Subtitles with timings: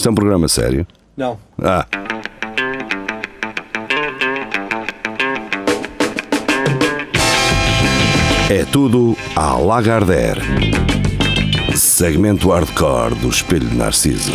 [0.00, 0.86] Isto é um programa sério?
[1.14, 1.38] Não.
[1.62, 1.86] Ah.
[8.48, 10.40] É tudo à Lagardère.
[11.76, 14.32] Segmento hardcore do Espelho de Narciso.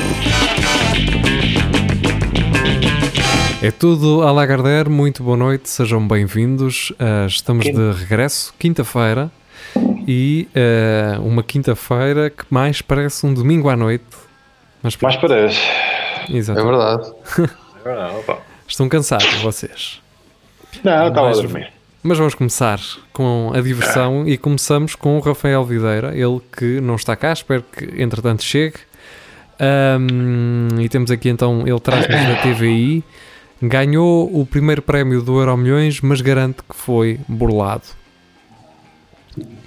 [3.60, 6.92] É tudo à Lagardère, muito boa noite, sejam bem-vindos.
[6.92, 9.32] Uh, estamos de regresso, quinta-feira,
[10.08, 14.25] e uh, uma quinta-feira que mais parece um domingo à noite.
[14.86, 15.60] Mas mais parece.
[16.30, 16.60] Exato.
[16.60, 17.12] É verdade.
[17.42, 18.38] é verdade opa.
[18.68, 20.00] Estão cansados vocês?
[20.84, 21.74] Não, estava a dormir.
[22.04, 22.80] Mas vamos começar
[23.12, 24.30] com a diversão ah.
[24.30, 28.76] e começamos com o Rafael Videira, ele que não está cá, espero que entretanto chegue.
[29.60, 33.04] Um, e temos aqui então, ele traz-nos da TVI,
[33.60, 37.86] ganhou o primeiro prémio do Euro Milhões, mas garante que foi burlado.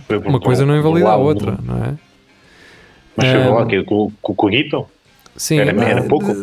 [0.06, 1.94] Foi Uma coisa não invalida a outra, não é?
[3.16, 4.86] Mas chegou um, aqui com, com o Guito?
[5.38, 6.34] Sim, era, era pouco.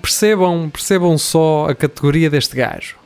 [0.00, 2.96] Percebam, percebam só a categoria deste gajo.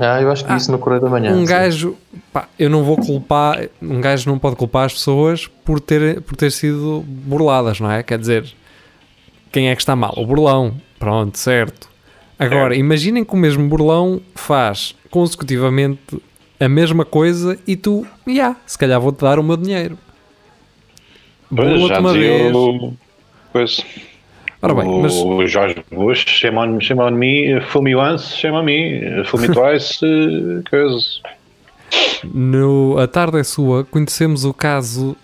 [0.00, 1.32] Ah, eu acho que ah, isso no Correio da Manhã.
[1.32, 1.44] Um sim.
[1.44, 1.96] gajo,
[2.32, 6.34] pá, eu não vou culpar, um gajo não pode culpar as pessoas por ter, por
[6.34, 8.02] ter sido burladas, não é?
[8.02, 8.50] Quer dizer,
[9.52, 10.14] quem é que está mal?
[10.16, 11.90] O burlão, pronto, certo.
[12.38, 12.78] Agora, é.
[12.78, 16.18] imaginem que o mesmo burlão faz consecutivamente
[16.58, 19.98] a mesma coisa e tu, já, yeah, se calhar vou-te dar o meu dinheiro.
[21.54, 22.54] Pois, já uma vez.
[22.54, 22.94] O...
[23.52, 23.84] Pois.
[24.62, 25.14] Ora bem, mas...
[25.14, 29.40] O Jorge Bush, shame on, shame on me, fool me once, shame on me, fool
[29.40, 29.98] me twice,
[30.70, 31.20] coisas.
[32.24, 35.16] No A Tarde é Sua, conhecemos o caso.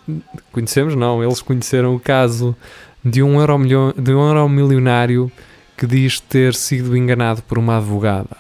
[0.51, 0.97] Conhecemos?
[0.97, 2.57] Não, eles conheceram o caso
[3.05, 3.57] de um, euro
[3.97, 5.31] de um euro milionário
[5.77, 8.37] que diz ter sido enganado por uma advogada.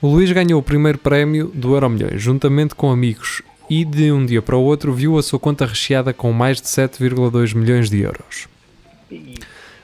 [0.00, 4.24] O Luís ganhou o primeiro prémio do Euro Milhões, juntamente com amigos, e de um
[4.24, 8.00] dia para o outro viu a sua conta recheada com mais de 7,2 milhões de
[8.00, 8.48] euros.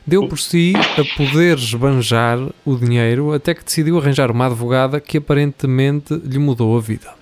[0.06, 5.19] Deu por si a poder esbanjar o dinheiro até que decidiu arranjar uma advogada que
[5.19, 7.14] aparentemente lhe mudou a vida.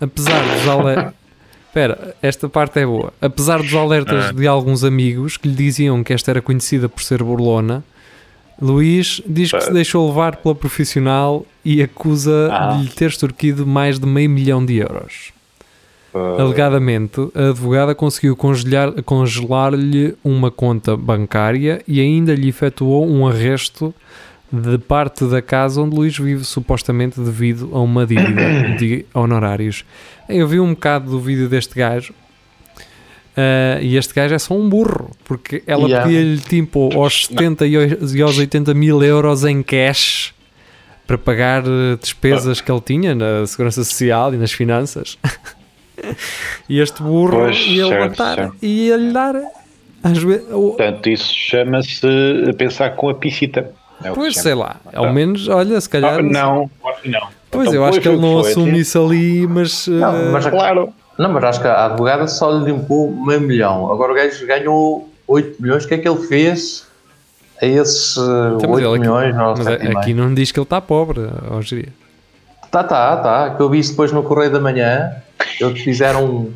[0.00, 1.14] Apesar dos alertas.
[1.68, 3.12] Espera, esta parte é boa.
[3.20, 4.32] Apesar dos alertas ah.
[4.32, 7.84] de alguns amigos que lhe diziam que esta era conhecida por ser burlona,
[8.60, 12.72] Luís diz que se deixou levar pela profissional e acusa ah.
[12.72, 15.32] de lhe ter extorquido mais de meio milhão de euros.
[16.38, 19.72] Alegadamente, a advogada conseguiu congelar-lhe congelar
[20.24, 23.94] uma conta bancária e ainda lhe efetuou um arresto
[24.50, 29.84] de parte da casa onde Luís vive, supostamente devido a uma dívida de honorários.
[30.28, 32.12] Eu vi um bocado do vídeo deste gajo
[33.36, 36.06] uh, e este gajo é só um burro, porque ela yeah.
[36.06, 40.34] pedia-lhe tipo aos 70 e aos 80 mil euros em cash
[41.06, 45.16] para pagar eh, despesas que ele tinha na segurança social e nas finanças.
[46.68, 49.34] e este burro pois, ia levantar e ia lhe dar.
[50.02, 52.00] Às vezes, Portanto, isso chama-se
[52.56, 53.72] pensar com a piscita.
[54.02, 55.12] É pois sei lá, ao ah.
[55.12, 56.20] menos, olha, se calhar.
[56.20, 56.70] Ah, não,
[57.04, 57.28] não.
[57.50, 58.80] Pois então, eu acho que ele não assume assim.
[58.80, 59.88] isso ali, mas.
[59.88, 60.50] Não, mas uh...
[60.50, 60.92] claro.
[61.18, 63.90] Não, mas acho que a advogada só lhe limpou meio milhão.
[63.90, 65.84] Agora o gajo ganhou 8 milhões.
[65.84, 66.86] O que é que ele fez
[67.60, 69.34] a esses uh, então, 8 aqui, milhões?
[69.34, 71.92] Mas aqui não diz que ele está pobre, Rogeria.
[72.70, 73.50] Tá, tá, tá.
[73.50, 75.10] Que eu vi isso depois no Correio da Manhã.
[75.60, 76.52] Eles fizeram um,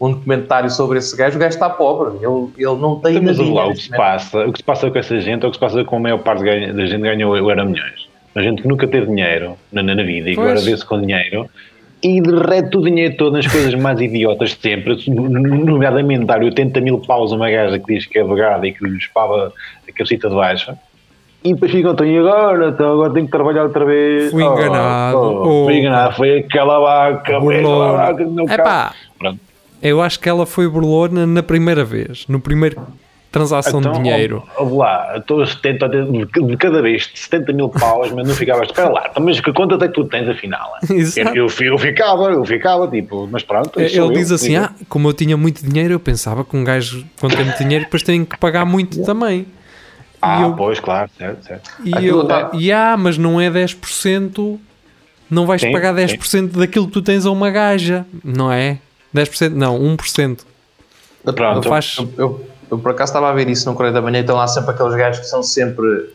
[0.00, 1.36] um documentário sobre esse gajo.
[1.36, 2.16] O gajo está pobre.
[2.16, 4.98] Ele, ele não tem Mas lá, o que se passa, o que se passa com
[4.98, 7.64] essa gente, é o que se passa com a maior parte da gente ganhou era
[7.64, 8.08] milhões.
[8.34, 11.48] A gente que nunca teve dinheiro na, na vida e agora vê-se com dinheiro
[12.02, 16.98] e derrete o dinheiro todo nas coisas mais idiotas de sempre, nomeadamente dar 80 mil
[17.00, 19.52] paus a uma gaja que diz que é advogada e que lhe espava
[19.88, 20.78] a cabecita de baixa.
[21.46, 22.70] E depois ficam, então, e agora?
[22.70, 24.32] Então, agora tenho que trabalhar outra vez.
[24.32, 25.16] Fui enganado.
[25.16, 26.16] Oh, oh, fui enganado.
[26.16, 27.40] Foi aquela vaca.
[27.40, 28.94] Foi aquela vaca no Epá,
[29.80, 32.26] eu acho que ela foi burlona na primeira vez.
[32.26, 32.80] No primeiro
[33.30, 34.42] transação então, de dinheiro.
[34.58, 38.88] Vamos lá, estou a 70, de cada vez 70 mil paus, mas não ficavas, espera
[38.88, 40.72] lá, então, mas que conta é que tu tens afinal?
[40.88, 43.78] Eu, eu, eu, ficava, eu ficava, tipo, mas pronto.
[43.78, 47.04] Ele eu, diz assim: ah, como eu tinha muito dinheiro, eu pensava que um gajo,
[47.20, 49.46] quando tem muito dinheiro, depois tem que pagar muito também.
[50.26, 51.70] Ah, eu, pois, claro, certo, certo.
[51.84, 52.50] E Aquilo eu, tá...
[52.52, 54.58] e ah, mas não é 10%,
[55.30, 56.46] não vais sim, pagar 10% sim.
[56.46, 58.78] daquilo que tu tens a uma gaja, não é?
[59.14, 60.40] 10%, não, 1%.
[61.24, 61.96] Pronto, não faz...
[61.98, 64.46] eu, eu, eu, por acaso estava a ver isso no Correio da Manhã, então lá
[64.46, 66.10] sempre aqueles gajos que são sempre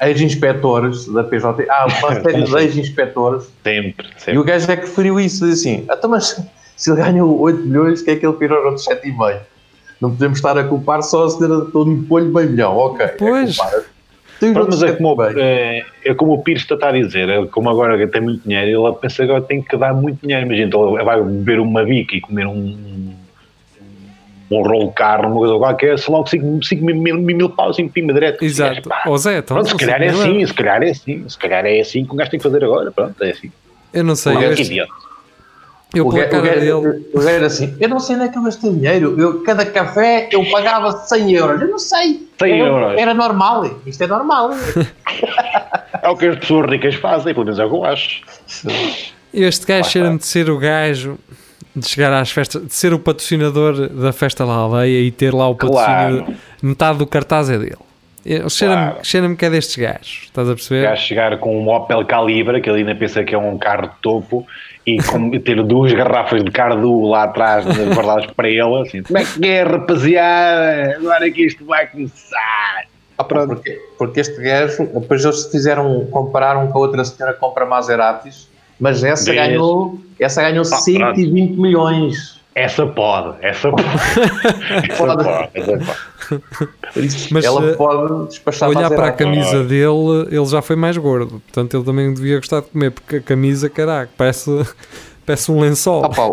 [0.00, 1.66] ex-inspetores da PJ.
[1.68, 3.44] Ah, uma série de ex-inspetores.
[3.62, 4.34] Sempre, sempre.
[4.34, 6.42] E o gajo é que referiu isso, assim, então, mas
[6.76, 9.40] se ele ganhou 8 milhões, que é que ele tirou outros 7,5?
[10.00, 13.04] Não podemos estar a culpar só a senhora todo um polho bem milhão, ok.
[13.04, 13.58] É pois.
[14.42, 17.68] É Pronto, mas é como, é, é como o Pires está a dizer, é como
[17.68, 20.46] agora tem muito dinheiro, ele pensa que agora tem que dar muito dinheiro.
[20.46, 23.12] Imagina, ele vai beber uma bica e comer um,
[24.50, 26.42] um rolo de carro, uma coisa qualquer, são logo 5
[26.82, 28.42] mil, mil, mil paus em pima direto.
[28.42, 28.88] Exato.
[28.88, 31.38] Pá, Ó Zé, então, Pronto, se não calhar é assim, se calhar é assim, se
[31.38, 33.52] calhar é assim que o gajo tem que fazer agora, pronto, é assim.
[33.92, 34.92] Eu não sei, Olha eu, que este- idiota.
[35.94, 36.72] Eu O gajo, o, dele.
[36.72, 39.66] o gajo era assim, eu não sei onde é que eu gastei dinheiro, eu, cada
[39.66, 42.28] café eu pagava 100 euros, eu não sei.
[42.38, 42.98] 100 era, euros.
[43.00, 44.50] Era normal, isto é normal.
[46.02, 48.22] É o que as pessoas ricas fazem, pelo menos é o que eu acho.
[49.34, 51.18] Este gajo Lá cheira-me de ser o gajo
[51.76, 55.46] de chegar às festas, de ser o patrocinador da festa da aldeia e ter lá
[55.48, 56.34] o patrocínio, Claro.
[56.62, 57.76] metade do cartaz é dele.
[58.24, 58.98] Eu- Cheira-me Claro.
[59.04, 60.82] cheira que é destes gajos, estás a O perceber?
[60.82, 63.94] gajo chegar com um Opel Calibra, que ele ainda pensa que é um carro de
[64.02, 64.46] topo,
[64.86, 69.24] e com- ter duas garrafas de cardu lá atrás guardadas para ele, assim, como é
[69.24, 70.96] que é, rapaziada?
[70.96, 72.84] Agora que isto vai começar.
[73.18, 77.66] Ah, porque, porque este gajo, depois eles fizeram, compararam com a outra senhora que compra
[77.66, 78.48] Maseratis,
[78.80, 79.36] mas essa Vês?
[79.48, 82.40] ganhou, essa ganhou Ah, 120 milhões.
[82.54, 83.84] Essa pode, essa pode.
[84.90, 85.98] essa pode, essa pode.
[86.38, 90.76] Por isso, Mas, ela eh, pode despachar Olhar para a camisa dele, ele já foi
[90.76, 94.50] mais gordo, portanto ele também devia gostar de comer, porque a camisa, caraca, parece,
[95.26, 96.04] parece um lençol.
[96.04, 96.26] Ah, pá,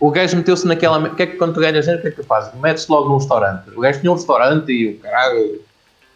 [0.00, 0.98] o- gajo meteu-se naquela.
[0.98, 2.52] O que é que quando tu ganhas dinheiro, o que é que tu fazes?
[2.60, 3.70] Metes logo num restaurante.
[3.76, 5.60] O gajo tinha um restaurante e o caralho.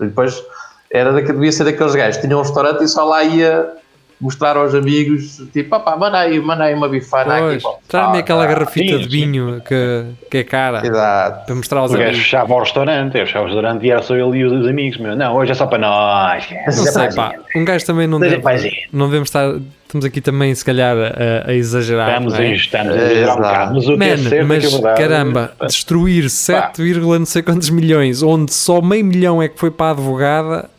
[0.00, 0.42] E depois
[0.90, 2.20] era daqui, devia ser daqueles gajos.
[2.20, 3.72] Tinha um restaurante e só lá ia
[4.20, 7.62] mostrar aos amigos, tipo, opá, manda aí, manda aí uma bifana Pois, aqui.
[7.62, 7.70] pá.
[7.86, 8.52] traz-me Ah, aquela tá.
[8.54, 11.44] garrafita sim, de vinho que, que é cara, Exato.
[11.46, 12.22] para mostrar aos O gajo amigos.
[12.24, 14.98] fechava o restaurante, eu fechava o restaurante e era só ele e os amigos.
[14.98, 15.14] Meu.
[15.14, 16.46] Não, hoje é só para nós.
[16.66, 18.72] Não sei, pá, um gajo também não Seja deve, paizinho.
[18.90, 19.54] não devemos estar,
[19.84, 22.38] estamos aqui também se calhar a, a exagerar, Estamos é?
[22.38, 24.86] a estamos a exagerar um bocado, mas o que é Man, certo é mas que
[24.86, 29.70] é caramba, destruir 7, não sei quantos milhões, onde só meio milhão é que foi
[29.70, 30.70] para a advogada,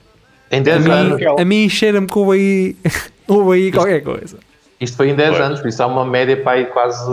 [0.52, 1.22] Em a 10 mim, anos.
[1.40, 2.76] a mim cheira-me que houve aí,
[3.28, 4.38] houve aí qualquer coisa.
[4.80, 5.42] Isto foi em 10 Pois.
[5.42, 7.10] anos, por isso há uma média para aí quase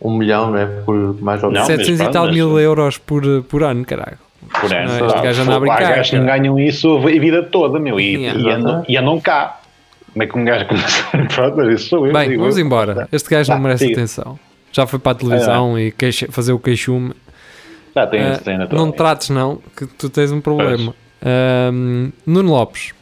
[0.00, 0.66] um milhão, não é?
[0.66, 1.68] Por mais ou menos.
[1.68, 4.18] Não, 700 e tal mil euros por, por ano, caralho.
[4.60, 7.42] Por ano, Não, este gajo anda a há brincar, gajos que ganham isso a vida
[7.42, 8.40] toda, meu, e, Yeah.
[8.40, 9.60] e, andam, e andam cá.
[10.12, 11.04] Como é que um gajo começa?
[11.34, 12.12] Pronto, mas isso sou eu.
[12.12, 13.08] Bem, digo vamos embora.
[13.10, 13.98] Este gajo não Tá, merece siga.
[14.00, 14.38] atenção.
[14.72, 17.12] Já foi para a televisão e queixa- fazer o queixume.
[17.94, 18.92] Já tem Ah, essa cena não toda.
[18.92, 20.94] trates, não, que tu tens um problema.
[21.24, 22.92] Ahm, Nuno Lopes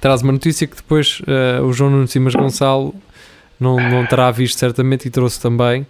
[0.00, 2.94] traz uma notícia que depois ah, o João Nuno Simas Gonçalo
[3.58, 5.86] não, não terá visto certamente e trouxe também.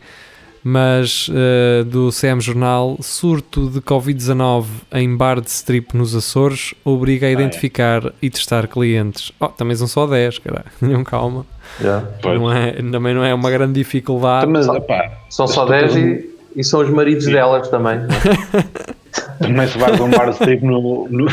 [0.62, 7.26] Mas ah, do CM Jornal, surto de Covid-19 em bar de strip nos Açores obriga
[7.26, 7.32] a é.
[7.32, 9.32] identificar e testar clientes.
[9.40, 10.64] Oh, também são só 10, cara.
[10.80, 11.46] Tenham calma.
[11.80, 12.02] Já.
[12.20, 12.38] Pois.
[12.38, 14.50] Não é, também não é uma grande dificuldade.
[14.50, 18.00] Mas, opá, São só 10 e, e são os maridos delas também.
[19.40, 21.26] também se vais a um bar de strip no, no,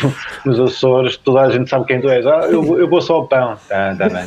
[0.45, 2.25] nos Açores, toda a gente sabe quem tu és.
[2.25, 3.57] Ah, eu, vou- eu vou só ao pão.
[3.67, 4.23] Tá, tá bem.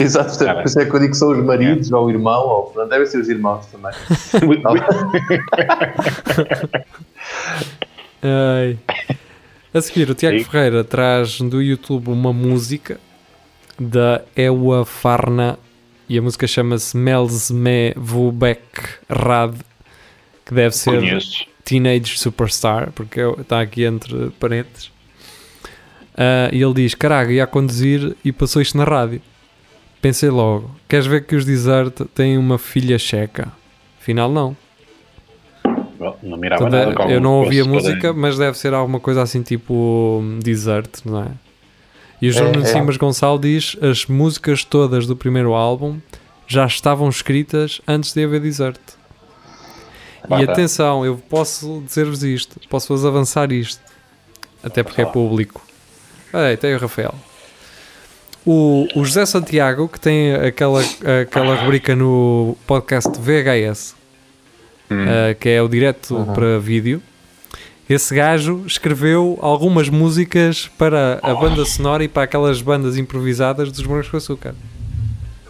[0.00, 2.46] Exato, Tá por isso é que eu digo que são os maridos ou o irmão,
[2.46, 3.92] ou não devem ser os irmãos também.
[8.22, 8.78] Ai.
[9.72, 10.44] A seguir, o Tiago Sim.
[10.44, 12.98] Ferreira traz do YouTube uma música
[13.78, 15.58] da Ewa Farna
[16.08, 18.62] e a música chama-se Mels Me Vubek
[19.10, 19.56] Rad,
[20.46, 21.44] que deve ser Conheço.
[21.64, 24.90] Teenage Superstar, porque é- está aqui entre parênteses.
[26.16, 29.20] Ah, e ele diz: Caraca, ia a conduzir e passou isto na rádio.
[30.00, 33.50] Pensei logo: Queres ver que os Desert têm uma filha checa?
[34.00, 34.56] Afinal, não.
[35.98, 37.10] Bom, Não mirava Portanto, nada.
[37.12, 41.22] eu não ouvi a música, mas deve ser alguma coisa assim tipo hum, Desert, não
[41.22, 41.28] é?
[42.20, 42.64] E o João É, é.
[42.64, 45.98] Simas Gonçalo diz as músicas todas do primeiro álbum
[46.46, 48.78] já estavam escritas antes de haver Desert.
[50.30, 53.80] E atenção, eu posso dizer-vos isto, posso-vos avançar isto,
[54.62, 55.62] até porque é público.
[56.32, 57.14] Ei, tem o Rafael.
[58.46, 60.82] O, o José Santiago, que tem aquela,
[61.22, 63.94] aquela rubrica no podcast VHS,
[64.90, 65.02] Hum.
[65.02, 67.02] uh, que é o direto para vídeo.
[67.88, 73.82] Esse gajo escreveu algumas músicas para a banda sonora e para aquelas bandas improvisadas dos
[73.86, 74.54] Morangos com Açúcar.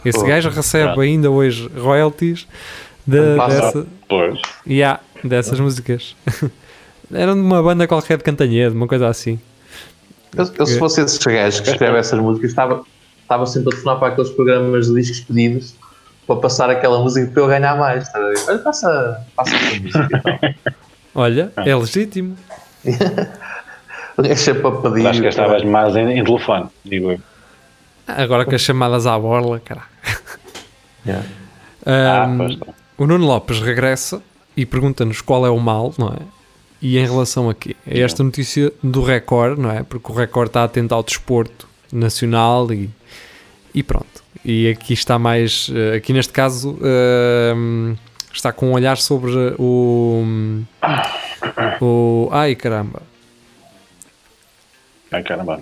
[0.04, 2.46] Esse Oh, gajo recebe ainda hoje royalties
[3.04, 3.54] de, Passa.
[3.60, 4.40] dessa, Pois.
[4.66, 6.16] yeah, dessas músicas.
[7.12, 9.38] Eram de uma banda qualquer de Cantanhede, uma coisa assim.
[10.36, 12.82] Eu, eu, se fosse esses gajos que escrevem essas músicas, estava,
[13.22, 15.74] estava sempre a telefonar para aqueles programas de discos pedidos
[16.26, 18.10] para passar aquela música para eu ganhar mais.
[18.12, 18.34] Ver?
[18.48, 20.08] Olha, passa, passa essa música.
[20.10, 20.74] e tal.
[21.14, 22.36] Olha, é legítimo.
[24.22, 25.06] É sempre a pedir.
[25.08, 27.18] Acho que estavas mais em, em telefone, digo eu.
[28.06, 29.88] Agora com as chamadas à borla, caralho.
[31.04, 31.26] Yeah.
[31.84, 32.66] Ah, Ahm, pois tá.
[32.96, 34.22] O Nuno Lopes regressa
[34.56, 36.18] e pergunta-nos qual é o mal, não é?
[36.80, 37.74] E em relação a quê?
[37.86, 39.82] É esta notícia do Record, não é?
[39.82, 42.90] Porque o Record está atento ao desporto nacional e,
[43.74, 44.22] e pronto.
[44.44, 47.94] E aqui está mais, eh, aqui neste caso, ehm,
[48.32, 50.22] está com um olhar sobre o.
[51.80, 53.02] o ai caramba!
[55.10, 55.60] Ai caramba.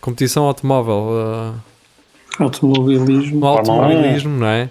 [0.00, 1.08] Competição automóvel.
[1.12, 3.46] uh, Automobilismo.
[3.46, 4.68] automobilismo, não é?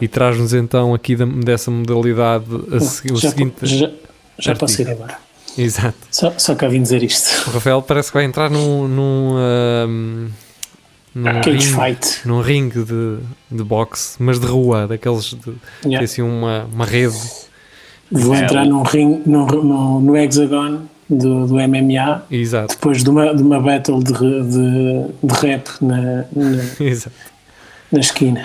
[0.00, 2.44] E traz-nos então aqui da- dessa modalidade
[2.74, 3.66] a segui- o já, seguinte.
[3.66, 3.90] já,
[4.38, 5.16] já posso ir embora.
[5.56, 5.96] Exato.
[6.10, 7.48] Só, só cá vim dizer isto.
[7.50, 8.88] O Rafael parece que vai entrar num.
[8.88, 10.28] num, ahm,
[11.14, 12.20] num Cage ringue, fight.
[12.26, 13.18] num ringue de,
[13.50, 16.04] de boxe, mas de rua, daqueles de tem Yeah.
[16.04, 17.16] assim uma, uma rede.
[18.10, 23.10] Vou É, entrar num ring, no, no, no hexagon do, do MMA Exato, depois de
[23.10, 26.62] uma, de uma battle de, de, de rap na, na,
[27.92, 28.42] na esquina.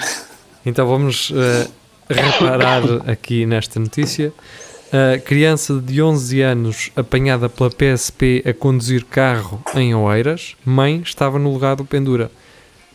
[0.68, 1.68] Então vamos eh,
[2.10, 4.34] reparar aqui nesta notícia.
[4.92, 11.40] A criança de 11 anos apanhada pela PSP a conduzir carro em Oeiras, mãe estava
[11.40, 12.30] no lugar do pendura.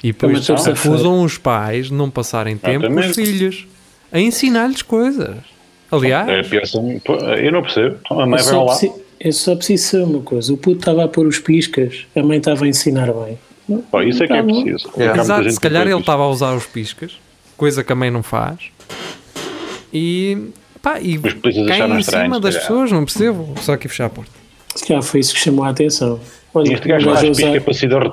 [0.04, 3.66] E depois acusam os pais de não passarem tempo com os filhos
[4.12, 5.36] a ensinar-lhes coisas.
[5.90, 7.96] Aliás, É, são- pô, eu não percebo.
[8.04, 8.70] Então, A mãe vai só, lá.
[8.72, 12.22] preciso, eu só preciso saber uma coisa: o puto estava a pôr os piscas, a
[12.22, 13.38] mãe estava a ensinar bem.
[13.90, 14.90] Pô, isso é que é preciso.
[14.96, 17.12] Muita Exato, se calhar ele estava a usar os piscas,
[17.62, 18.58] coisa que a mãe não faz.
[19.92, 20.48] E,
[20.82, 21.20] pá, e
[21.70, 23.54] acharam em cima das pessoas, não percebo.
[23.60, 24.32] Só aqui fechar a porta.
[24.74, 26.18] Se calhar foi isso que chamou a atenção.
[26.52, 28.12] Olha, Este gajo faz pisca para cidade.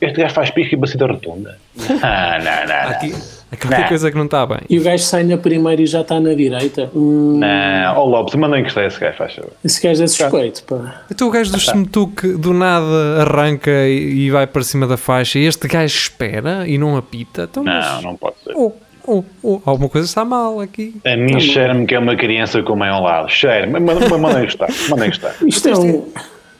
[0.00, 1.58] Este gajo faz pisca para cidade rotunda.
[2.02, 3.14] Ah, não, não, Aqui,
[3.52, 3.88] há qualquer Não.
[3.88, 4.60] coisa que não está bem.
[4.70, 6.90] E o gajo sai na primeira e já está na direita.
[6.94, 7.46] Hum, não.
[7.94, 9.52] Não, oh Lopes, manda encostar esse gajo, faz favor.
[9.64, 11.02] esse gajo é suspeito, pá.
[11.10, 15.38] Então o gajo do Smetuk do nada arranca e, e vai para cima da faixa
[15.38, 17.44] e este gajo espera e não apita.
[17.50, 18.52] Então, Não, mas, não pode ser.
[18.56, 18.72] oh,
[19.06, 20.94] oh, oh, alguma coisa está mal aqui.
[21.04, 23.28] A mim cheira-me que é uma criança com a mãe ao lado.
[23.30, 23.78] Cheira-me.
[23.80, 24.68] Manda encostar.
[24.88, 25.34] Manda encostar.
[25.46, 26.08] Isto é um,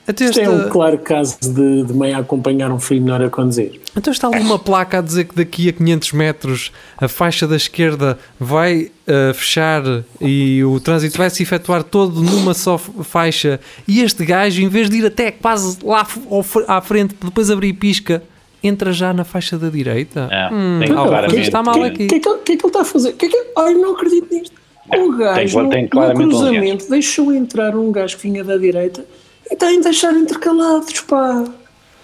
[0.06, 3.14] Até isto é esta- um claro caso de, de mãe a acompanhar um filho na
[3.14, 3.80] hora de conduzir.
[3.96, 7.56] Então está ali uma placa a dizer que daqui a 500 metros a faixa da
[7.56, 9.82] esquerda vai uh, fechar
[10.20, 14.90] e o trânsito vai se efetuar todo numa só faixa e este gajo, em vez
[14.90, 16.06] de ir até quase lá
[16.68, 18.22] à frente para depois abrir pisca,
[18.62, 20.28] entra já na faixa da direita.
[20.30, 22.06] É, Hum, tem claramente- coisa está mal O aqui.
[22.06, 23.12] que, é que, ele- que é que ele está a fazer?
[23.12, 24.54] Que é que, ai, não acredito nisto.
[24.96, 25.82] O gajo, tem- no, tem
[26.14, 29.04] no cruzamento, deixou entrar um gajo que vinha da direita
[29.50, 31.44] e está a deixar intercalados, pá.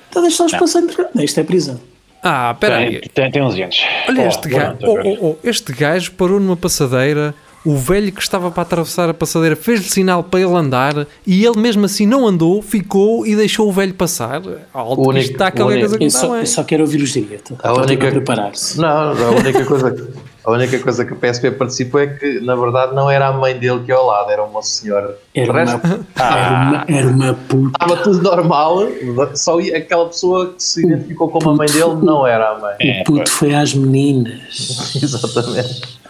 [0.08, 1.14] Está a deixá-los passar intercalados.
[1.16, 1.80] Não, isto é prisão.
[2.22, 3.00] Ah, espera aí.
[3.00, 3.84] Tem, tem, tem 11 anos.
[4.08, 4.76] Olha Oh, este gajo.
[4.82, 7.34] Oh, oh, oh, este gajo parou numa passadeira.
[7.64, 11.58] O velho que estava para atravessar a passadeira fez-lhe sinal para ele andar e ele
[11.60, 14.42] mesmo assim não andou, ficou e deixou o velho passar.
[14.74, 16.46] Alto, O único- isto está o aquela único- coisa que Eu não só, eu bem.
[16.46, 17.56] só quero ouvir os diretos.
[17.62, 18.80] A única- preparar-se.
[18.80, 20.08] Não, a única coisa,
[20.44, 23.56] a única coisa que a PSP participou é que, na verdade, não era a mãe
[23.56, 25.16] dele que ia ao lado, era uma senhora.
[25.32, 27.78] Era O resto, uma, era, uma, era uma puta.
[27.80, 28.78] estava tudo normal,
[29.36, 32.74] só ia- aquela pessoa que se identificou como a mãe dele não era a mãe.
[32.80, 34.40] É, o puto foi às meninas.
[35.00, 36.01] Exatamente.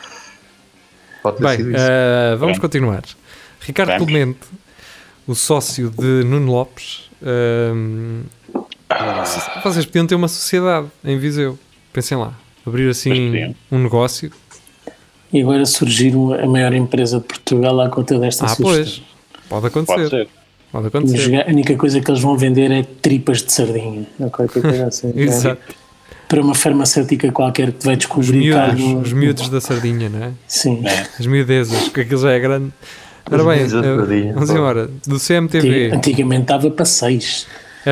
[1.22, 1.78] Pode ter Bem, sido isso.
[1.80, 2.60] eh, vamos Bem.
[2.60, 3.02] continuar.
[3.60, 4.06] Ricardo Vamos.
[4.06, 4.40] Clemente,
[5.26, 7.08] o sócio de Nuno Lopes.
[7.22, 8.22] ehm,
[9.62, 11.58] vocês podiam ter uma sociedade em Viseu.
[11.92, 12.34] Pensem lá.
[12.66, 14.30] Abrir assim um negócio.
[15.32, 16.12] E agora surgir
[16.42, 18.74] a maior empresa de Portugal à conta desta Ah, sugestão.
[18.74, 19.02] pois.
[19.48, 19.94] Pode acontecer.
[19.96, 20.28] Pode ser.
[20.70, 21.44] Pode acontecer.
[21.46, 24.06] A única coisa que eles vão vender é tripas de sardinha.
[24.18, 25.12] ou qualquer coisa assim.
[25.16, 25.60] Exato.
[26.32, 29.60] Para uma farmacêutica qualquer que vai Os descobrir que há miúdos, no- os miúdos da
[29.60, 30.30] sardinha, não é?
[30.48, 30.82] Sim.
[31.20, 32.72] As miudezas, porque aquilo já é grande.
[33.30, 34.90] Ora Os bem, miúdos da sardinha, vamos embora.
[35.06, 35.68] Do CMTV.
[35.88, 37.46] Antig- Antigamente estava para seis.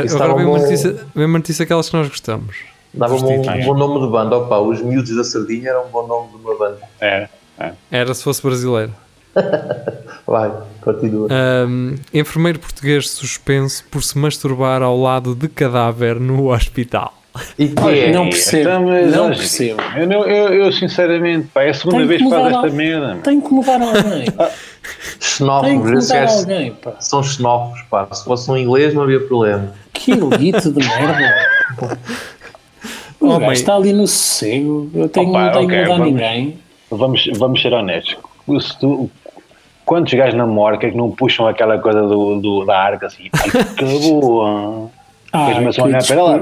[0.05, 2.57] Isso Agora vem uma notícia, vem uma notícia aquelas que nós gostamos.
[2.95, 4.37] Dava-me um, um bom nome de banda.
[4.39, 6.79] Opa, os miúdos da Sardinha era um bom nome de uma banda.
[6.99, 7.29] É.
[7.59, 7.73] é.
[7.91, 8.93] Era se fosse brasileiro.
[10.27, 11.29] Vai, continua.
[11.31, 17.20] Ahm, enfermeiro português suspenso por se masturbar ao lado de cadáver no hospital.
[17.59, 18.13] E que é?
[18.13, 18.61] Não percebo.
[18.71, 19.81] Então, não percebo.
[19.97, 23.19] Eu, não- eu, eu, sinceramente, pá, é a segunda vez que faz esta al- merda.
[23.23, 24.25] Tem que mudar alguém.
[24.27, 24.31] Tem
[25.19, 25.91] que Xenófobos.
[25.93, 26.47] Esses gajos
[26.99, 28.09] são xenófobos, pá.
[28.13, 29.73] Se fosse um inglês não havia problema.
[29.93, 31.35] Que elite de merda.
[33.21, 33.53] O Oh, gajo mãe.
[33.53, 34.91] está ali no sossego.
[34.95, 36.07] Eu tenho, Opa, não tenho ok, que mudar vamos.
[36.13, 36.59] ninguém.
[36.91, 38.17] Vamos, vamos ser honestos.
[38.67, 39.11] Se tu-
[39.85, 43.29] quantos gajos na morca é que não puxam aquela coisa do, do- da arca assim?
[43.35, 44.89] Ai, que boa!
[45.33, 46.39] Ah, Depois começam a olhar para lá,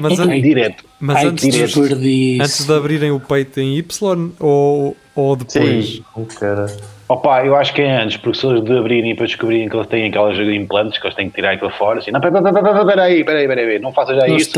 [0.00, 0.84] Mas, an- direto.
[0.98, 1.50] mas Ai, antes, que
[1.94, 5.86] de, antes de abrirem o peito em Y ou, ou depois?
[5.86, 6.04] Sim.
[6.14, 6.66] Oh, cara.
[7.08, 9.86] Opa, eu acho que é antes, porque se eles de abrirem para descobrirem que eles
[9.86, 12.42] têm aquelas implantes que eles têm que tirar aquilo fora, assim, não, peraí,
[12.82, 14.50] peraí, peraí, peraí, não faça já isso.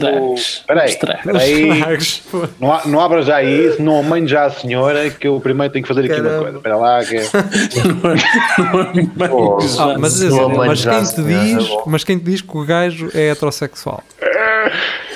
[0.67, 1.69] Peraí, peraí,
[2.59, 5.83] não, a- não abra já isso, não amanhe já a senhora, que eu primeiro tenho
[5.83, 6.57] que fazer aqui uma coisa.
[6.57, 7.29] Espera lá, que é-
[9.79, 10.19] Ah, mas,
[10.85, 11.83] quem te diz, é bom.
[11.87, 14.03] mas quem te diz que o gajo é heterossexual?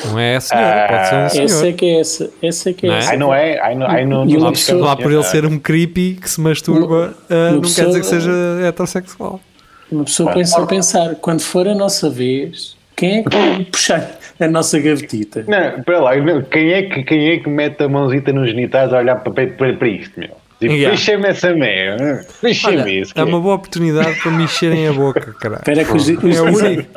[0.06, 1.72] Não é a senhora, pode ser um Essa é senhor.
[1.76, 2.30] que é essa.
[2.42, 2.98] Essa é que é Não é?
[2.98, 3.10] essa.
[3.10, 3.60] Ai, não é?
[3.60, 6.28] Ai, não, ai, não, E que pessoa- é Lá por ele ser um creepy que
[6.28, 8.30] se masturba, ah, uma não quer pessoa- dizer que seja
[8.66, 9.40] heterossexual.
[9.90, 14.10] Uma pessoa pensa a pensar, quando for a nossa vez, quem é que vai puxar
[14.40, 15.44] a nossa gavetita?
[15.46, 16.12] Não, espera lá,
[16.50, 19.72] quem é, que, quem é que mete a mãozita nos genitais a olhar para, para,
[19.74, 20.30] para isto, meu?
[20.62, 20.94] Tipo, Yeah.
[20.96, 22.04] Deixa-me essa merda.
[22.04, 23.12] Olha, Deixa-me isso.
[23.16, 25.58] é uma boa oportunidade para me encherem a boca, caralho.
[25.60, 26.88] Espera que os, os, É a, única,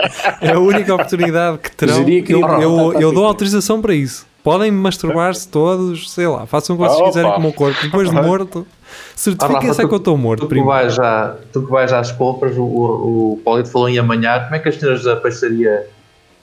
[0.42, 2.04] é a única oportunidade que terão.
[2.04, 4.26] Diria que Eu, eu, voltar para eu a dou autorização para isso.
[4.44, 7.08] Podem masturbar-se todos, sei lá, façam o que vocês Opa.
[7.10, 7.80] quiserem com o meu corpo.
[7.82, 8.68] Depois de morto,
[9.16, 10.70] certifiquem-se é que eu estou morto Tu que, primeiro.
[10.72, 14.44] vais já, tu que vais às compras, o, o, o Paulito falou em amanhar.
[14.44, 15.88] Como é que as senhoras da peixaria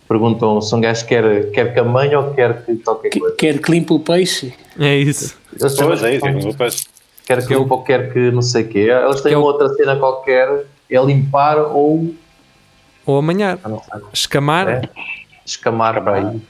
[0.09, 3.37] perguntam se um gajo quer, quer que amanhe ou quer que qualquer que- coisa?
[3.37, 4.52] quer que limpe o peixe?
[4.79, 5.37] É isso.
[5.59, 6.87] Pois é, isso, depois.
[7.26, 8.88] Quer que limpe ou quer que não sei o quê.
[8.91, 12.14] Elas têm Que é o- outra cena qualquer, é limpar ou
[13.07, 13.59] Ou amanhã.
[13.64, 14.69] ah, Escamar.
[14.69, 14.83] É.
[15.45, 16.41] escamar aí.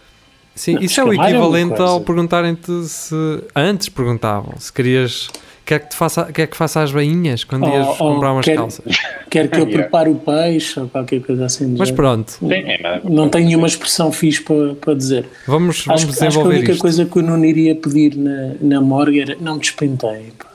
[0.55, 1.85] Sim, Não, isso é o escamar é equivalente coisa.
[1.85, 3.14] ao perguntarem-te se.
[3.57, 5.29] Antes perguntavam se querias.
[5.64, 8.45] Quer que, te faça, quer que faça as bainhas quando ias Ou- ou comprar umas
[8.45, 8.85] quer- calças?
[9.31, 11.76] Quer que eu prepare o peixe ou qualquer coisa assim.
[11.79, 15.25] Mas pronto, Sim, é, Não tenho nenhuma expressão fixe para, para dizer.
[15.47, 16.81] vamos, vamos Acho, acho que a desenvolver única isto.
[16.83, 20.33] coisa que eu não iria pedir na, na morgue era não despenteiem.
[20.37, 20.47] pá.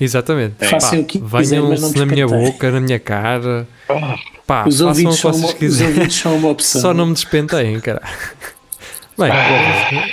[0.00, 0.54] Exatamente.
[0.68, 3.66] Façam Pá, o que Venham-se na minha boca, na minha cara.
[4.46, 6.80] Pá, Os façam ouvidos, são vocês uma, os ouvidos são uma opção.
[6.80, 8.02] Só não me despenteiem, cara.
[9.18, 9.30] Bem,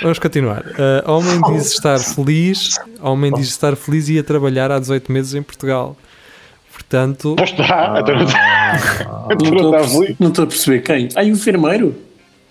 [0.00, 0.62] vamos continuar.
[0.62, 5.34] Uh, homem diz estar feliz, homem diz estar feliz e a trabalhar há 18 meses
[5.34, 5.94] em Portugal.
[6.72, 8.02] Portanto, não está.
[9.28, 11.08] Não estou, não estou a perceber quem.
[11.14, 11.94] Ah, e o enfermeiro?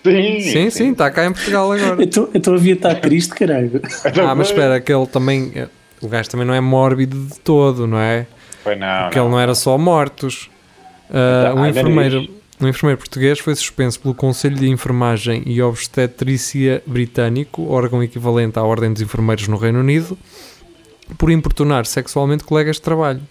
[0.04, 1.96] Sim, sim, sim, está cá em Portugal agora.
[2.02, 3.82] Eu estou- estou a estar triste, caralho.
[4.28, 5.52] Ah, mas espera, que ele também.
[6.05, 8.25] O gajo também não é mórbido de todo, não é?
[8.63, 10.50] Foi não, Porque ele não era só mortos.
[11.10, 12.27] Uh, um, enfermeiro,
[12.60, 18.63] um enfermeiro português foi suspenso pelo Conselho de Enfermagem e Obstetrícia Britânico, órgão equivalente à
[18.63, 20.17] Ordem dos Enfermeiros no Reino Unido,
[21.17, 23.22] por importunar sexualmente colegas de trabalho.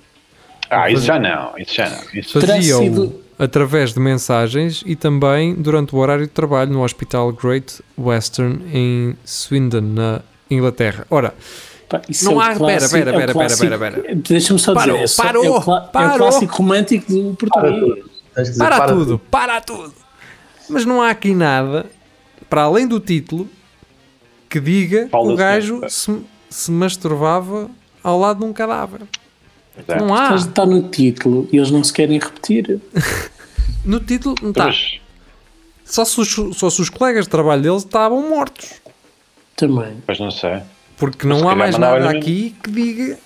[0.71, 1.99] Ah, isso já não, isso já não.
[2.15, 2.41] Isso...
[2.41, 8.63] Sido- através de mensagens e também durante o horário de trabalho no Hospital Great Western
[8.73, 11.07] em Swindon, na Inglaterra.
[11.11, 11.35] Ora,
[12.09, 14.73] isso Não é há- clássico- pera, pera, é o pera, clássico- pera, pera, Deixa-me só
[14.75, 15.21] Parou, dizer.
[15.21, 16.15] é parou, é, o cla- é parou.
[16.15, 17.81] o clássico romântico do Para português.
[17.81, 18.11] tudo.
[18.35, 19.95] Tens de dizer, para, para tudo, para tudo.
[20.69, 21.87] Mas não há aqui nada,
[22.49, 23.49] para além do título,
[24.49, 25.91] que diga que Fala o gajo sempre.
[25.91, 26.23] se,
[26.65, 27.71] se masturbava
[28.03, 29.01] ao lado de um cadáver.
[29.77, 30.05] Exato.
[30.05, 30.31] Não há.
[30.31, 32.81] Mas está no título e eles não se querem repetir.
[33.85, 34.67] No título, não está.
[34.67, 35.01] Mas,
[35.85, 38.75] Só se, os, só se os colegas de trabalho deles estavam mortos.
[39.57, 39.97] Também.
[40.07, 40.61] Pois não sei.
[41.03, 43.19] Porque não há mais nada aqui que diga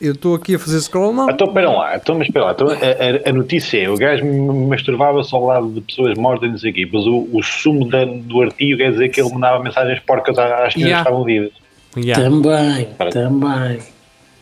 [0.00, 1.28] eu estou aqui a fazer scroll, não.
[1.28, 2.52] Então, espera lá, então, mas espera lá.
[2.52, 6.48] Então, a, a- a notícia é: o gajo me masturbava-se ao lado de pessoas mortas
[6.48, 9.20] e não sei o quê, mas o, o sumo da- do artigo quer dizer que
[9.20, 10.94] ele mandava mensagens porcas às senhoras Yeah.
[10.94, 11.50] que estavam vivas.
[11.96, 12.22] Yeah.
[12.22, 13.78] Também, Para- também.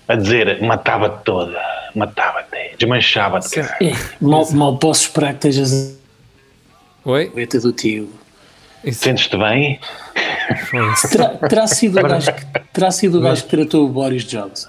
[0.08, 1.58] A dizer, matava-te toda,
[1.94, 3.58] matava-te, desmanchava-te.
[3.58, 5.98] É, mal, mal posso esperar que estejas
[7.02, 7.30] Oi?
[7.32, 8.10] a letra do tio.
[8.92, 9.80] Sentes-te bem?
[11.10, 14.68] Terá, terá sido o gajo que, terá sido o gajo que tratou o Boris Johnson.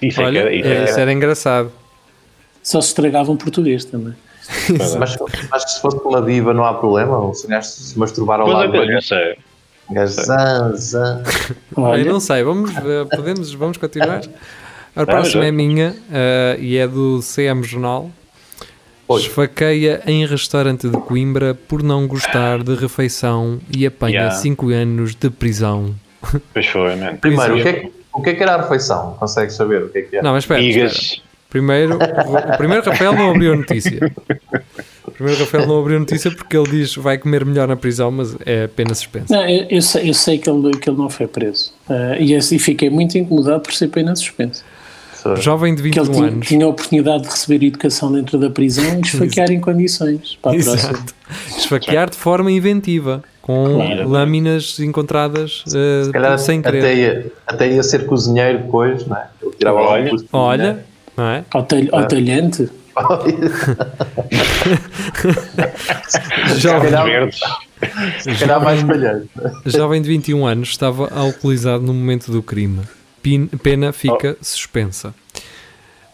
[0.00, 1.72] Isso é Olha, que era- isso é isso era- engraçado.
[2.62, 4.14] Só se estragava um português também.
[4.96, 5.16] Mas,
[5.50, 7.32] mas se fosse pela diva não há problema.
[7.34, 9.36] Se o gajo se masturbar ao Pois é, lado do não sei.
[10.06, 11.22] zan, zan.
[11.76, 14.22] Eu não sei, vamos, eh, podemos, vamos continuar.
[14.94, 18.10] A próxima é minha eh, e é do CM Jornal.
[19.14, 19.20] Oi.
[19.22, 24.34] Esfaqueia em restaurante de Coimbra por não gostar de refeição e apanha Yeah.
[24.36, 25.94] 5 anos de prisão.
[26.52, 27.16] Pois foi, man.
[27.16, 27.72] Primeiro, o que, é.
[27.72, 29.16] que- o que é que era a refeição?
[29.18, 30.22] Consegues saber o que é que era?
[30.24, 31.22] Não, mas espera, espera.
[31.50, 34.10] Primeiro, o primeiro Rafael não abriu a notícia.
[35.06, 38.10] O primeiro Rafael não abriu a notícia porque ele diz vai comer melhor na prisão,
[38.10, 39.30] mas é apenas suspenso.
[39.32, 41.72] não, eu, eu sei, eu sei que, ele, que ele não foi preso.
[41.90, 44.64] Ah, e assim fiquei muito incomodado por ser pena suspenso.
[45.40, 46.46] Jovem de Que ele 21 anos.
[46.48, 50.38] tinha a oportunidade de receber educação dentro da prisão e esfaquear em condições.
[50.42, 50.92] Para a próxima.
[50.92, 51.14] Exato.
[51.58, 54.08] Esfaquear de forma inventiva, com Claro.
[54.08, 56.78] lâminas encontradas eh, Se calhar sem querer.
[56.80, 59.26] até ia, até ia ser cozinheiro depois, não é?
[59.42, 60.10] Ele tirava Olha.
[60.32, 60.84] Olha,
[61.16, 61.44] não é?
[61.52, 62.68] Ao, talh, ao talhante.
[66.58, 66.92] Jovem,
[68.86, 69.28] palheiro.
[69.66, 72.80] jovem de 21 anos estava alcoolizado no momento do crime.
[73.62, 75.14] Pena fica suspensa.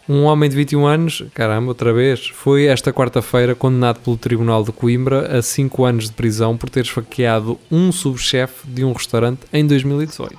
[0.09, 4.73] Um homem de 21 anos, caramba, outra vez, foi esta quarta-feira condenado pelo Tribunal de
[4.73, 9.67] Coimbra a 5 anos de prisão por ter esfaqueado um subchefe de um restaurante em
[9.67, 10.35] 2018.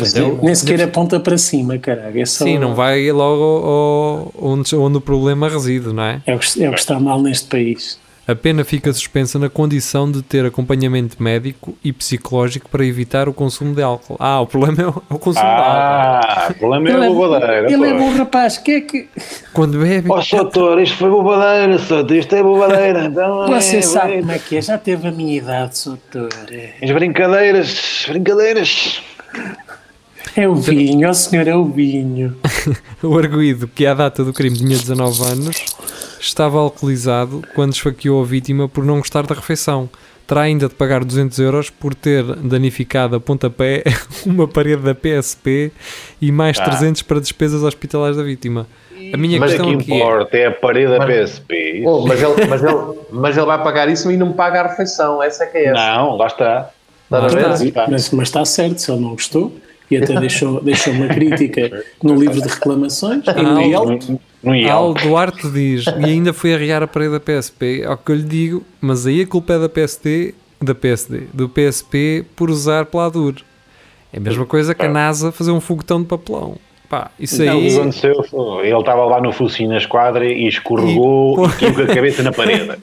[0.00, 2.20] Mas ele- nem sequer aponta para cima, caralho.
[2.20, 6.20] É só, Sim, não vai logo ao, ao- onde, onde o problema reside, não é?
[6.26, 8.00] É o, que, é o que está mal neste país.
[8.28, 13.32] A pena fica suspensa na condição de ter acompanhamento médico e psicológico para evitar o
[13.32, 14.16] consumo de álcool.
[14.18, 15.70] Ah, o problema é o, é o consumo de álcool.
[15.70, 17.72] Ah, o problema é a bobadeira.
[17.72, 19.08] ele é bom rapaz, que é que.
[19.54, 23.04] Quando bebe, Ó, Soutor, isto foi bobadeira, Soutor, isto é bobadeira.
[23.06, 24.20] Então, Você é, sabe vai.
[24.20, 26.28] como é que é, já teve a minha idade, doutor.
[26.52, 29.00] É, As brincadeiras, brincadeiras.
[30.36, 32.36] é o vinho, ó senhor, é o vinho.
[33.02, 35.64] o arguído, que à data do crime tinha 19 anos,
[36.20, 39.88] estava alcoolizado quando esfaqueou a vítima por não gostar da refeição.
[40.26, 43.82] Terá ainda de pagar 200 euros por ter danificado a pontapé
[44.26, 45.72] uma parede da PSP
[46.20, 46.64] e mais Ah.
[46.64, 48.66] 300 para despesas hospitalares da vítima.
[49.12, 49.96] A minha Mas O que questão é...
[49.96, 51.82] importa é a parede da PSP.
[51.86, 52.76] Oh, mas, ele, mas, ele,
[53.10, 55.22] mas ele vai pagar isso e não paga a refeição.
[55.22, 55.74] Essa é que é essa.
[55.74, 56.70] Não, lá está.
[57.10, 57.86] Lá está.
[57.88, 59.56] Mas, mas está certo, se ele não gostou.
[59.90, 63.22] E até deixou, deixou uma crítica no livro de reclamações.
[63.26, 64.70] E no Yelp.
[64.70, 64.94] Al.
[64.94, 68.62] Duarte diz, e ainda foi arriar a parede da PSP, ao que eu lhe digo,
[68.80, 73.34] mas aí a culpa é da PSD, da PSD, do PSP por usar Pladur.
[74.12, 76.56] É a mesma coisa que a NASA fazer um foguetão de papelão.
[76.88, 77.68] Pá, isso Não, o aí...
[77.68, 78.12] que aconteceu
[78.62, 82.32] ele estava lá no focinho na esquadra e escorregou E- e, com a cabeça na
[82.32, 82.78] parede.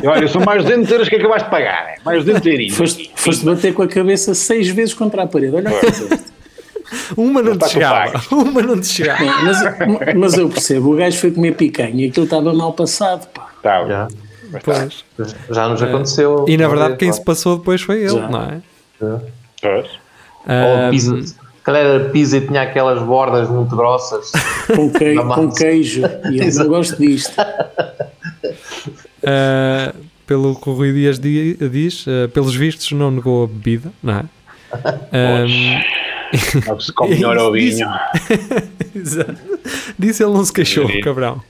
[0.00, 1.84] E, olha, são mais 200 euros que acabaste de pagar.
[1.86, 1.94] né?
[2.04, 2.74] Mais 200 euros.
[2.76, 5.56] Foste, foste bater com a cabeça seis vezes contra a parede.
[5.56, 6.37] Olha o que.
[7.16, 9.24] Uma não te Está com chegava, uma não te chegava.
[9.24, 13.26] Não, mas, mas eu percebo, o gajo foi comer picanha e aquilo estava mal passado,
[13.28, 13.48] pá.
[13.62, 14.08] Tá, Já,
[14.64, 15.04] Pois.
[15.50, 16.46] já nos aconteceu.
[16.48, 17.14] E na verdade vez, quem pá.
[17.14, 18.28] se passou depois foi ele, Já.
[18.28, 18.60] não é?
[19.60, 19.86] pois.
[19.86, 19.86] Ou
[20.46, 21.22] Ah, pizza.
[21.22, 24.32] Se calhar era pizza e tinha aquelas bordas muito grossas.
[24.74, 26.00] Com, Na com queijo.
[26.32, 27.34] E eu não gosto disto.
[29.26, 29.94] ah,
[30.26, 34.14] pelo que o Rui Dias di- diz, ah, pelos vistos não negou a bebida, não
[34.14, 34.24] é?
[34.72, 35.84] Ah,
[36.94, 37.88] Come melhor ao Isso- vinho.
[38.94, 39.36] Exato.
[39.98, 41.42] Disse ele não se queixou, cabrão.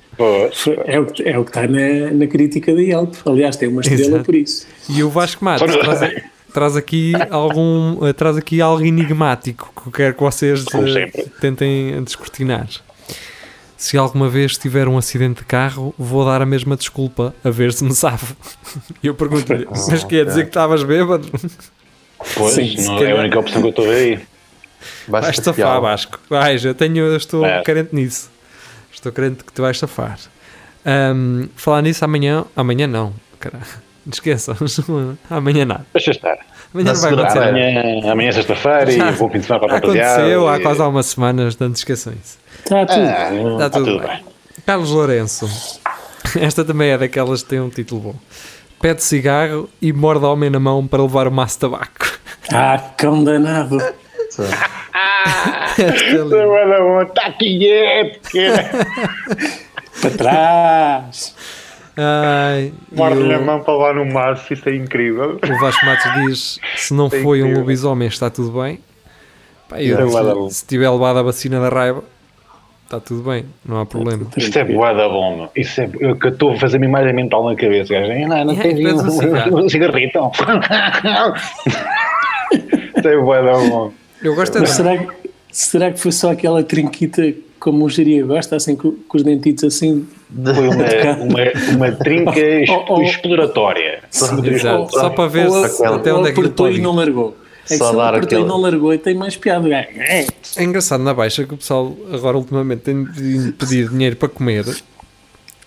[0.86, 3.14] É o, que- é o que está na, na crítica da Yelp.
[3.24, 4.24] Aliás, tem uma estrela Exato.
[4.24, 4.66] por isso.
[4.88, 9.92] E o Vasco Matos traz, traz aqui algum eh, traz aqui algo enigmático que eu
[9.92, 11.10] quero que vocês Como eh,
[11.40, 12.68] tentem descortinar.
[13.76, 17.72] Se alguma vez tiver um acidente de carro, vou dar a mesma desculpa, a ver
[17.72, 18.36] se me safo.
[19.00, 21.30] E eu pergunto-lhe, mas quer dizer que estavas bêbado?
[22.34, 24.18] Pois, Sim, não é a única opção que eu estou a ver aí.
[25.08, 26.18] Vais Vais safar, Vasco.
[26.30, 27.62] Vais, eu, tenho, eu estou É.
[27.62, 28.30] carente nisso.
[28.92, 30.18] Estou carente que te vais safar.
[30.84, 32.44] Ahm, falar nisso amanhã.
[32.56, 33.64] Amanhã não, caralho.
[34.10, 34.56] Esqueçam.
[35.30, 35.86] amanhã nada.
[35.92, 36.38] Deixa estar.
[36.72, 37.38] Amanhã não vai acontecer.
[37.42, 39.76] Amanhã, amanhã é sexta-feira e bom fim de semana para.
[39.78, 42.38] Aconteceu há E- quase há umas semanas, portanto esqueçam isso.
[42.64, 43.00] Está tudo.
[43.00, 44.24] Ah, Está está tudo, bem.
[44.66, 45.80] Carlos Lourenço.
[46.40, 48.14] Esta também é daquelas que tem um título bom.
[48.80, 52.18] Pede cigarro e morde homem na mão para levar o maço de tabaco.
[52.52, 53.24] Ah, cão
[55.79, 55.83] Esta
[56.16, 57.03] é linda.
[57.03, 58.64] Está aqui, é, pequena.
[60.01, 61.35] Para trás.
[61.96, 65.40] Ai, Morde-lhe a mão para levar no maço, isso é incrível.
[65.42, 67.61] o Vasco Matos diz: se não É foi um incrível.
[67.61, 68.79] lobisomem, está tudo bem.
[69.68, 70.48] Pá, eu É bom.
[70.48, 72.05] se tiver levado a vacina da raiva,
[72.85, 74.29] está tudo bem, não há problema.
[74.37, 75.51] Isto é boa da bom.
[75.57, 78.12] Isso é eu que estou a fazer uma imagem mental na cabeça, gajo.
[78.29, 79.64] Não, não É, tem pedes um cigarro.
[79.64, 80.31] um cigarrito.
[82.96, 83.92] Isto é boa da bom.
[84.22, 84.76] Eu gosto é Mas de.
[84.76, 89.16] será que, será que foi só aquela trinquita como o geria gosta, assim com, com
[89.16, 90.07] os dentitos assim?
[90.35, 90.85] Foi uma,
[91.24, 92.33] uma, uma trinca
[92.88, 93.02] Oh, oh.
[93.02, 94.00] exploratória.
[94.12, 96.94] Exato, só para ver Ou- se- até ou onde é que ele pode e não
[96.94, 97.37] largou.
[97.66, 99.68] É que Só dar aquele- e não largou e tem mais piada.
[99.74, 100.26] É.
[100.57, 104.64] É engraçado na baixa que o pessoal agora ultimamente tem de pedir dinheiro para comer.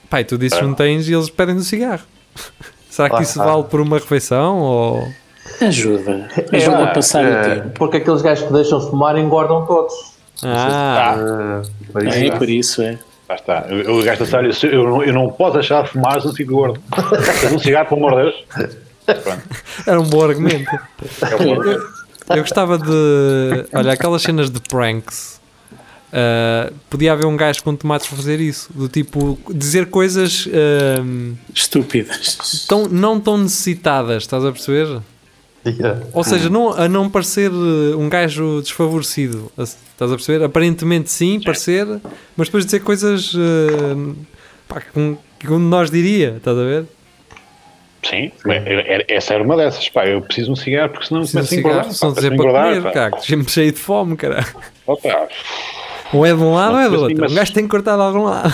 [0.09, 2.01] Pai, tu dizes que não tens e eles pedem um cigarro.
[2.89, 3.45] Será que Lá isso está.
[3.45, 4.57] vale por uma refeição?
[4.59, 5.07] Ou...
[5.61, 6.27] Ajuda.
[6.51, 7.69] Ajuda É, a passar o É, tempo.
[7.75, 9.93] porque aqueles gajos que deixam fumar engordam todos.
[10.43, 12.17] Ah, Ah, por isso.
[12.17, 12.99] É, por isso é.
[13.29, 13.65] Lá está.
[13.69, 16.51] Eu, eu gasto a eu, não- eu não posso deixar de fumar se não fico
[16.53, 16.81] gordo.
[17.53, 18.73] Um cigarro, pelo amor de Deus.
[19.23, 19.41] Pronto.
[19.87, 20.69] era um bom argumento.
[21.29, 21.83] É o amor de Deus.
[22.29, 23.65] Eu gostava de.
[23.73, 25.39] Olha, aquelas cenas de pranks.
[26.13, 28.69] ah, podia haver um gajo com tomates para fazer isso.
[28.73, 30.47] Do tipo, dizer coisas
[30.99, 32.65] ahm, Estúpidas.
[32.67, 34.99] tão, não tão necessitadas, estás a perceber?
[35.65, 36.01] Yeah.
[36.13, 39.51] Ou seja, não, a não parecer eh, um gajo desfavorecido.
[39.57, 40.43] Estás a perceber?
[40.43, 41.85] Aparentemente sim, parecer,
[42.35, 44.13] mas depois dizer coisas eh,
[44.67, 46.85] pá, que, um- que um de nós diria, estás a ver?
[48.03, 48.31] Sim,
[49.07, 49.87] essa era uma dessas.
[49.89, 51.91] Pá, eu preciso de um cigarro porque senão Se não começo a engordar.
[51.93, 52.91] cigarro, pá, dizer para engordar, comer, pá.
[52.91, 54.45] cara, sempre cheio de fome, cara.
[54.87, 55.27] Opa,
[56.11, 57.17] Ou é de um lado ou é do outro.
[57.19, 58.51] mas- Um gajo tem que cortar de algum lado.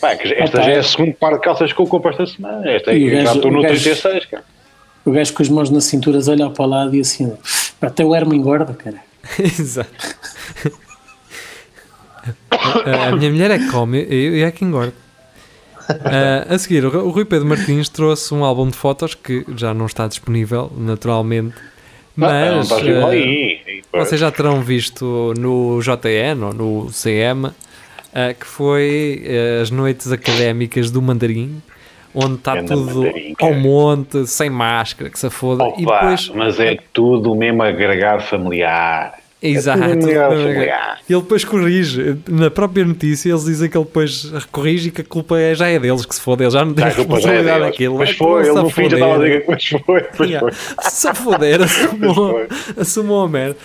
[0.00, 0.66] pá, que esta Opa.
[0.66, 2.68] já é a segunda par de calças que eu compro esta semana.
[2.70, 4.44] Esta E aí, já estou no o gajo- 36, cara.
[5.08, 7.32] O gajo com as mãos na cintura olha para o lado e assim,
[7.80, 8.98] até o Hermo engorda, cara.
[9.40, 9.90] Exato.
[12.50, 14.92] A- A minha mulher é que come, eu, eu é que engordo.
[15.88, 19.86] Ah, a seguir, o Rui Pedro Martins trouxe um álbum de fotos que já não
[19.86, 21.54] está disponível, naturalmente.
[22.14, 23.62] Não, não Mas está ah, aí.
[23.66, 24.08] aí, pois.
[24.08, 27.50] vocês já terão visto no JN ou no CM
[28.12, 31.62] ah, que foi ah, as noites académicas do Mandarim,
[32.14, 33.04] onde está tudo
[33.40, 35.64] ao monte, sem máscara, que se foda.
[35.78, 39.14] e Opa, depois, mas é tudo o mesmo agregado familiar.
[39.40, 40.98] exato, É tudo agregado e familiar.
[41.08, 42.16] ele depois corrige.
[42.28, 45.68] Na própria notícia, eles dizem que ele depois corrige e que a culpa é, já
[45.68, 48.02] é deles, que se foda, ele já não depois é responsabilidade daquilo.
[48.02, 50.40] É foi, que ele no fim já estava a dizer que foi, pois Yeah.
[50.52, 50.90] foi.
[50.90, 52.48] Se foder, assumou, foi.
[52.76, 53.56] assumou a merda.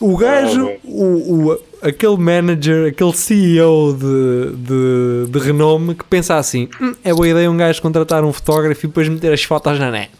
[0.00, 6.36] O gajo, Ah, o, o- aquele manager, aquele CEO de, de, de renome que pensa
[6.36, 9.78] assim: "Hum, é boa ideia um gajo contratar um fotógrafo e depois meter as fotos
[9.78, 10.10] na net.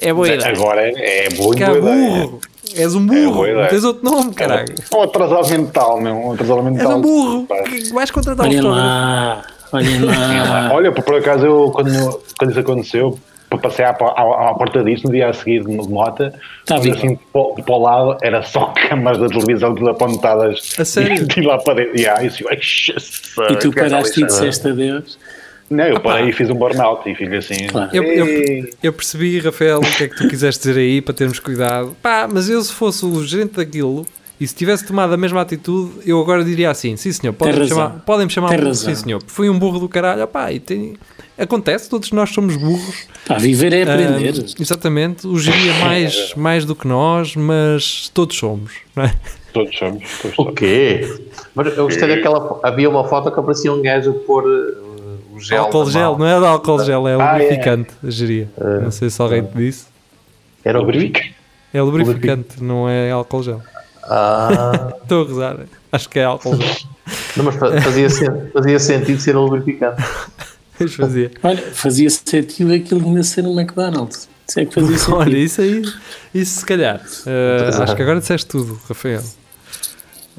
[0.00, 0.52] É boa ideia.
[0.52, 2.26] Agora é, é boa Que é boa ideia.
[2.26, 2.40] burro.
[2.74, 3.32] És um É burro.
[3.34, 3.62] boa ideia.
[3.62, 4.74] não tens outro nome, caralho.
[4.92, 6.14] Um atrasado mental, meu.
[6.14, 6.98] Um atrasado És mental.
[6.98, 7.46] um burro.
[7.64, 8.86] Que vais contratar um Olhem fotógrafo.
[8.86, 10.70] lá, olhem lá.
[10.74, 13.18] Olha, por, por acaso, eu, quando, quando isso aconteceu,
[13.58, 16.32] para passear à, à, à porta disso, no dia a seguir de mota,
[16.64, 20.74] Tá assim para, o- para o lado, era só câmaras da televisão todas apontadas.
[20.78, 21.26] A sério?
[21.36, 22.00] E, lá para dentro.
[22.00, 22.44] E aí, assim,
[23.50, 25.18] E tu é paraste e disseste adeus.
[25.68, 27.66] Não, eu parei e fiz um burnout e fico assim.
[27.66, 27.90] Claro.
[27.92, 31.38] Eu, eu- eu percebi, Rafael, o que é que tu quiseste dizer aí para termos
[31.40, 31.96] cuidado.
[32.00, 34.06] Pá, mas eu se fosse o gerente daquilo
[34.40, 37.90] e se tivesse tomado a mesma atitude, eu agora diria assim: sim senhor, podem-me chamar,
[38.04, 38.94] podem chamar Tem burro, razão.
[38.94, 39.22] sim senhor.
[39.26, 40.94] Fui um burro do caralho, opá, e tem-
[41.38, 43.06] acontece, todos nós somos burros.
[43.26, 44.34] Pá, viver é aprender.
[44.46, 48.72] Ah, exatamente, o geria mais, mais do que nós, mas todos somos.
[48.94, 49.14] Não é?
[49.52, 50.02] Todos somos.
[50.20, 51.18] Todos O quê?
[51.54, 52.60] Mas eu gostei daquela.
[52.62, 55.64] Havia uma foto que aparecia um gajo a pôr uh, o gel.
[55.64, 57.42] álcool gel, não é de álcool gel, é Ah, é.
[57.42, 58.50] lubrificante, a geria.
[58.82, 59.86] não sei se alguém te disse.
[60.62, 61.22] Era o Lubrifica.
[61.72, 63.62] É lubrificante, não é álcool gel.
[64.08, 65.56] Ah, Estou a gozar,
[65.92, 66.58] acho que é álcool
[67.36, 68.08] não, mas fa- fazia,
[68.52, 70.02] fazia sentido ser um lubrificante.
[70.80, 71.30] Mas fazia.
[71.42, 74.28] Olha, fazia sentido aquilo ainda ser um McDonald's.
[74.48, 75.16] Isso é que fazia sentido.
[75.16, 75.82] Olha, isso aí,
[76.34, 76.96] isso se calhar.
[77.00, 79.22] Uh, acho que agora disseste tudo, Rafael.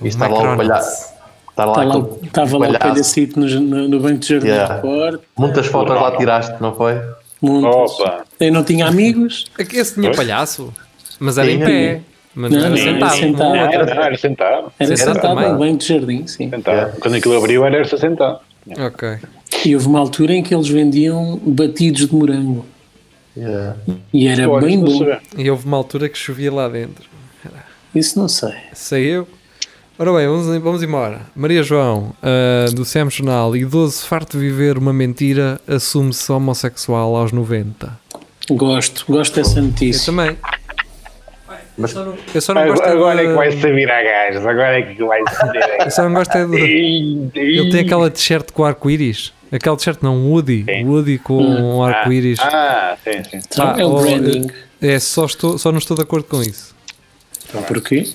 [0.02, 1.06] E estava lá o palhaço.
[1.50, 2.80] Estava Tá lá, lá- com- Estava lá o palhaço.
[2.80, 4.76] palhacito no, no, no banco de jardim Yeah.
[4.76, 5.22] da porta.
[5.38, 7.00] Muitas fotos lá tiraste, não foi?
[7.42, 7.92] Muitas.
[8.00, 8.24] Opa.
[8.40, 9.46] Eu não tinha amigos.
[9.58, 10.18] É que Esse tinha Pois.
[10.18, 10.74] palhaço,
[11.20, 11.66] mas era em Tinha.
[11.68, 12.02] pé.
[12.40, 13.04] Mas não era não, sentado.
[13.04, 13.50] era sentado.
[13.50, 14.72] não era- não, era sentado.
[14.80, 16.50] Era Sentado sentado no banco de jardim, sim.
[16.50, 17.00] Sentado.
[17.00, 18.40] Quando aquilo abriu, era era sentado.
[18.80, 19.18] Ok.
[19.66, 22.66] E houve uma altura em que eles vendiam batidos de morango.
[23.36, 23.76] Yeah.
[24.14, 25.18] E era Olha, bem bom.
[25.38, 27.06] E houve uma altura que chovia lá dentro.
[27.96, 28.54] Isso não sei.
[28.74, 29.28] Sei eu.
[30.00, 31.22] Ora bem, vamos, vamos embora.
[31.36, 37.32] Maria João, ah, do SEM Jornal, idoso farto de viver uma mentira, assume-se homossexual aos
[37.32, 37.98] 90.
[38.52, 40.06] Gosto, gosto dessa Eu notícia.
[40.06, 40.38] também.
[41.78, 41.94] Mas
[42.34, 44.46] Eu só não gosto Agora, é agora é de- que vai se virar gajos.
[44.46, 47.30] Agora é que vai se Eu só não gosto é de...
[47.36, 49.32] Ele tem aquela t-shirt com arco-íris.
[49.52, 50.66] Aquela t-shirt não, Woody.
[50.66, 50.86] Sim.
[50.86, 52.40] Woody com um arco-íris.
[52.40, 53.40] Ah, sim, sim.
[53.52, 54.48] Então, Pá, é o branding.
[54.82, 56.76] É, só, estou, só não estou de acordo com isso.
[57.48, 58.08] Então, porquê?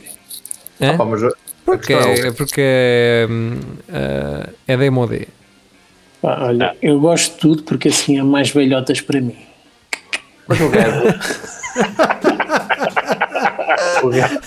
[0.80, 0.96] É?
[0.96, 1.20] pá, mas
[1.64, 3.60] Porque, a é, porque é, hum,
[3.92, 5.26] ah, é demodé.
[6.20, 9.36] Pá, olha, eu gosto de tudo porque assim há mais velhotas para mim.
[10.48, 11.02] Mas o gajo.
[14.02, 14.40] o gajo.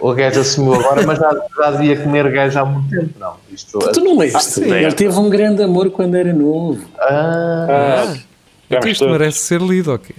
[0.00, 3.34] O gajo assumiu agora, mas já, já devia comer gajo há muito tempo, não.
[3.52, 4.40] Isto, Tu não leste?
[4.42, 4.64] sim.
[4.72, 6.82] Ele teve um grande amor quando era novo.
[6.98, 8.16] Ah, Ah,
[8.70, 10.14] Então isto merece ser lido, ok?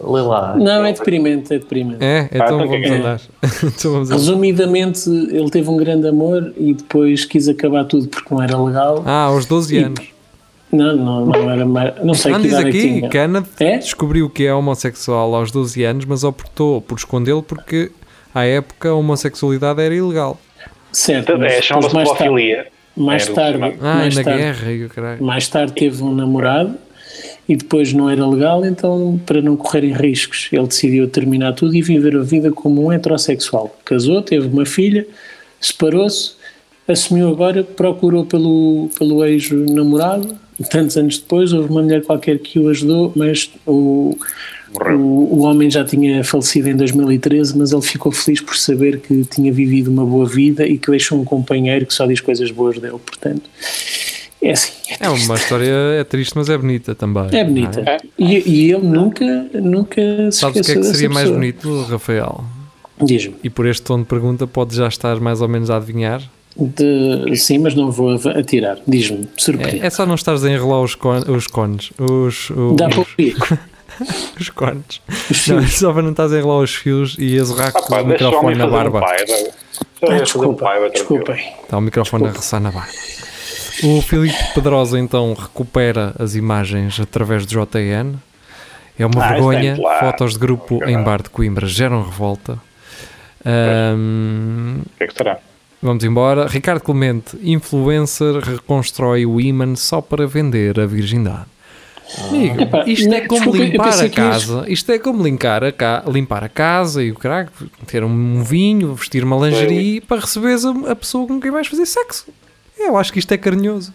[0.00, 0.54] lê lá.
[0.56, 2.02] Não, é deprimente, é deprimente.
[2.04, 2.96] É, então então vamos que é?
[2.98, 3.20] andar.
[3.66, 4.16] então vamos andar.
[4.20, 9.02] Resumidamente, ele teve um grande amor e depois quis acabar tudo porque não era legal.
[9.04, 10.00] Ah, aos 12 E- anos.
[10.70, 11.94] Não, não, não era mais.
[12.04, 13.08] Não sei Não que diz é que aqui tinha.
[13.08, 13.78] que Ana É?
[13.78, 17.90] descobriu que é homossexual aos 12 anos, mas optou por escondê-lo porque
[18.34, 20.38] à época a homossexualidade era ilegal.
[20.92, 22.66] Certo, mas é, chama-se mais tarde, pedofilia.
[22.96, 23.76] mais Era o tarde.
[23.80, 26.74] Ah, mais na tarde, guerra mais tarde teve um namorado
[27.48, 31.80] e depois não era legal, então para não correrem riscos, ele decidiu terminar tudo e
[31.80, 33.74] viver a vida como um heterossexual.
[33.84, 35.06] Casou, teve uma filha,
[35.60, 36.32] separou-se,
[36.86, 42.68] assumiu agora, procurou pelo, pelo ex-namorado, tantos anos depois houve uma mulher qualquer que o
[42.68, 44.16] ajudou, mas o,
[44.74, 49.24] o, o homem já tinha falecido em 2013, mas ele ficou feliz por saber que
[49.24, 52.78] tinha vivido uma boa vida e que deixou um companheiro que só diz coisas boas
[52.78, 53.48] dele, portanto...
[54.40, 57.26] É assim, é É uma história, é triste, mas é bonita também.
[57.32, 57.82] é bonita.
[57.82, 57.98] não é?
[58.16, 62.44] E, e ele nunca, nunca se Sabes o que é que seria mais bonito, Rafael?
[63.02, 63.34] Diz-me.
[63.42, 66.22] E por este tom de pergunta podes já estar mais ou menos a adivinhar?
[66.58, 68.78] De- Sim, mas não vou atirar.
[68.86, 69.80] Diz-me, surpreende.
[69.82, 71.92] É, é só não estares a enrolar os, con os cones.
[71.98, 73.36] Os, os, Dá para ouvir.
[74.40, 75.00] os cones.
[75.30, 78.04] Os Não, só para não estás a enrolar os fios e a zerrar com o
[78.06, 79.00] microfone na um barba.
[79.06, 81.52] Ah, um desculpa, desculpem.
[81.62, 82.90] Está o microfone a roçar na barba.
[83.84, 88.16] O Filipe Pedrosa então recupera as imagens através do JN.
[88.98, 89.72] É uma Ah, vergonha.
[89.74, 90.00] isso tem lá.
[90.00, 92.58] Fotos de grupo em bar de Coimbra geram revolta.
[93.44, 95.38] O que é que será?
[95.82, 96.46] Vamos embora.
[96.46, 101.46] Ricardo Clemente, influencer, reconstrói o imã só para vender a virgindade.
[102.28, 104.64] Amigo, Epá, isto é como desculpa, limpar a casa.
[104.66, 107.50] Isto é como limpar a, ca- limpar a casa e o caralho,
[107.86, 111.84] ter um vinho, vestir uma lingerie para receberes a, a pessoa com quem vais fazer
[111.84, 112.26] sexo.
[112.78, 113.92] Eu acho que isto é carinhoso.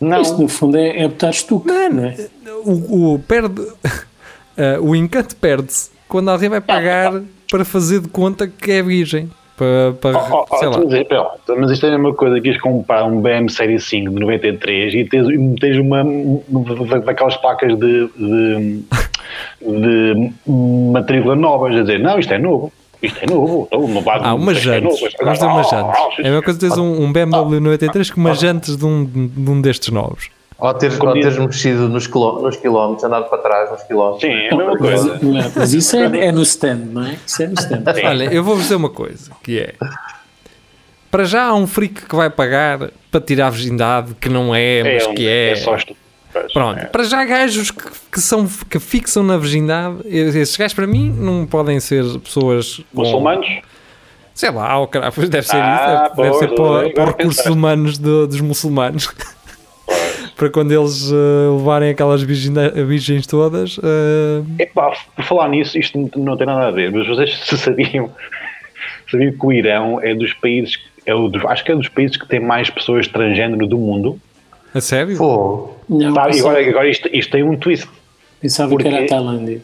[0.00, 0.20] Não.
[0.20, 2.28] Isto no fundo é, é botar estuque, não é?
[2.64, 3.62] O, o perde,
[4.56, 9.30] eh, o encanto perde-se quando alguém vai pagar para fazer de conta que é virgem.
[9.58, 10.78] Para, para Oh, oh, sei lá.
[10.78, 13.78] mas, espera lá, mas isto é a mesma coisa que ias comprar um BM Série
[13.80, 15.26] 5 de 93 e tens,
[15.60, 18.82] tens uma, uma daquelas placas de, de,
[19.60, 20.32] de
[20.92, 22.72] matrícula novas a dizer, não, isto é novo.
[23.02, 23.68] Isto é novo.
[24.22, 25.00] Ah, umas isto é jantes.
[25.20, 26.00] Vamos dizer umas Ah, jantes.
[26.00, 28.84] ah, É a mesma coisa que teres um, um BMW 93 com umas jantes de
[28.84, 30.30] um, de um destes novos.
[30.60, 34.22] Ou teres, ou teres mexido nos, quiló- nos quilómetros, andado para trás nos quilómetros.
[34.22, 35.18] Sim, é a mesma Mas, coisa.
[35.22, 37.16] não é, mas isso é, é no stand, não é?
[37.24, 37.84] Isso é no stand.
[38.04, 39.74] Olha, eu vou-vos dizer uma coisa, que é...
[41.10, 44.82] Para já há um freak que vai pagar para tirar a virgindade, que não é,
[44.94, 45.54] mas um- que é.
[45.56, 45.96] só isto.
[46.30, 46.84] Pois, Pronto, é.
[46.84, 51.46] para já gajos que, que são, que fixam na virgindade, esses gajos para mim não
[51.46, 53.46] podem ser pessoas Muçulmanos?
[54.34, 57.96] Sei lá, oh, deve ser Ah, isso, deve, deve ser para, agora para recursos humanos
[57.98, 59.08] de- dos muçulmanos.
[60.38, 61.14] Para quando eles eh,
[61.58, 63.78] levarem aquelas virgens todas.
[63.82, 67.58] eh, Epá, por falar nisso, isto não- não tem nada a ver, mas vocês se
[67.58, 68.08] sabiam,
[69.10, 72.26] sabiam que o Irão é dos países, é o acho que é dos países que
[72.26, 74.18] tem mais pessoas transgênero do mundo.
[74.72, 75.16] a sério?
[75.18, 76.10] Pô, Não?
[76.10, 77.88] E pensava, agora, agora isto, isto tem um twist.
[78.40, 79.06] pensava que era a?
[79.06, 79.60] Tailândia.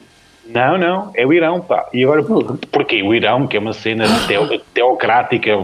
[0.47, 1.89] Não, não, é o Irão, pá.
[1.95, 2.23] E agora,
[2.71, 3.03] porquê?
[3.03, 5.57] O Irão, que é uma cena teo- teocrática,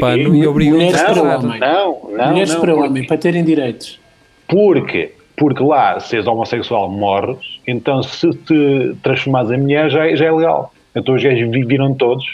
[0.00, 0.38] pano aqui.
[0.40, 0.44] e
[1.22, 1.44] casar.
[1.44, 1.60] homem.
[1.60, 2.60] Não, não, Mulheres não.
[2.60, 4.00] para porque- homem, para terem direitos.
[4.48, 10.16] Porque, porque lá, se és homossexual, morres, então se te transformares em mulher já, é-
[10.16, 10.72] já é legal.
[10.94, 12.24] Então os gajos vi- viram todos,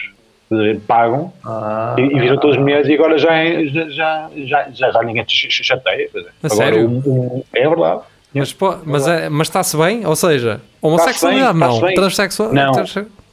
[0.86, 3.88] pagam, ah, e, e viram todas mulheres e agora já, é- já,
[4.36, 6.08] já, já, já, ninguém te ch- ch- chateia.
[6.14, 6.88] A agora, sério?
[6.88, 8.00] um- um- é verdade.
[8.34, 10.06] Mas, pô, mas, é- mas está-se bem?
[10.06, 12.52] Ou seja, homossexualidade não, transexual.
[12.52, 12.72] Não.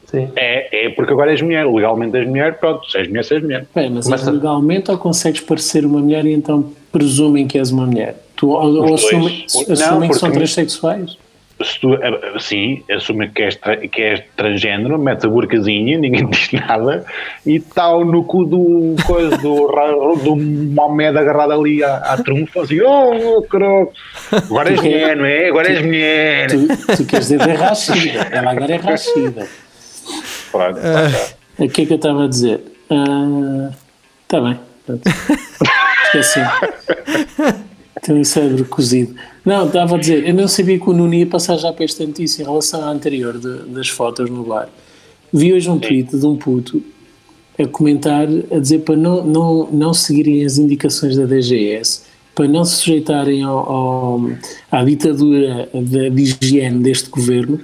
[0.06, 0.28] sim.
[0.36, 3.44] É, é porque agora és mulher, legalmente és mulher, pronto, se és mulher, se és
[3.44, 3.66] mulher.
[3.76, 7.86] Bem, mas Começa- legalmente ou consegues parecer uma mulher e então presumem que és uma
[7.86, 8.16] mulher?
[8.40, 9.04] Tu, ou dois.
[9.04, 11.18] assumem, Não, assumem que são transexuais?
[11.62, 16.26] Se tu, eh, sim, assume que és, tra- que és transgênero, metes a burcazinha, ninguém
[16.28, 17.06] diz nada,
[17.46, 19.68] e está no cu do coisa, do,
[20.24, 23.90] do Mohamed agarrado ali à, à trunfa, assim, oh, caralho,
[24.32, 25.50] agora és mulher, não é?
[25.50, 26.48] Agora és mulher.
[26.50, 29.48] Tu, tu queres dizer é Rachida, ela agora é Rachida.
[30.54, 30.80] Pronto,
[31.60, 32.62] O que é que eu estava a dizer?
[34.24, 34.58] Está bem.
[34.86, 35.02] pronto.
[36.16, 36.40] Esqueci.
[38.02, 39.16] Tenho o cérebro cozido.
[39.46, 42.06] Não, estava a dizer, eu não sabia que o Nuno ia passar já para esta
[42.06, 44.70] notícia em relação à anterior de- das fotos no bar.
[45.34, 46.82] Vi hoje um tweet de um puto
[47.58, 52.02] a comentar, a dizer para não, não, não seguirem as indicações da DGS,
[52.34, 54.30] para não se sujeitarem ao, ao-
[54.72, 57.60] à ditadura de, de higiene deste governo,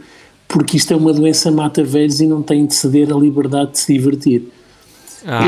[0.48, 3.80] porque isto é uma doença mata velhos e não têm de ceder a liberdade de
[3.80, 4.43] se divertir.
[5.27, 5.39] Ah,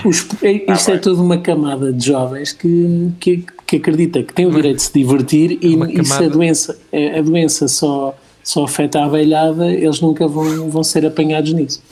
[0.00, 4.32] Portanto, os- é- isto é toda uma camada de jovens que, que, que acredita que
[4.32, 6.78] tem o direito de se divertir e, Uma e se a doença,
[7.18, 8.14] a doença só,
[8.44, 11.82] só afeta a abelhada, eles nunca vão, vão ser apanhados nisso.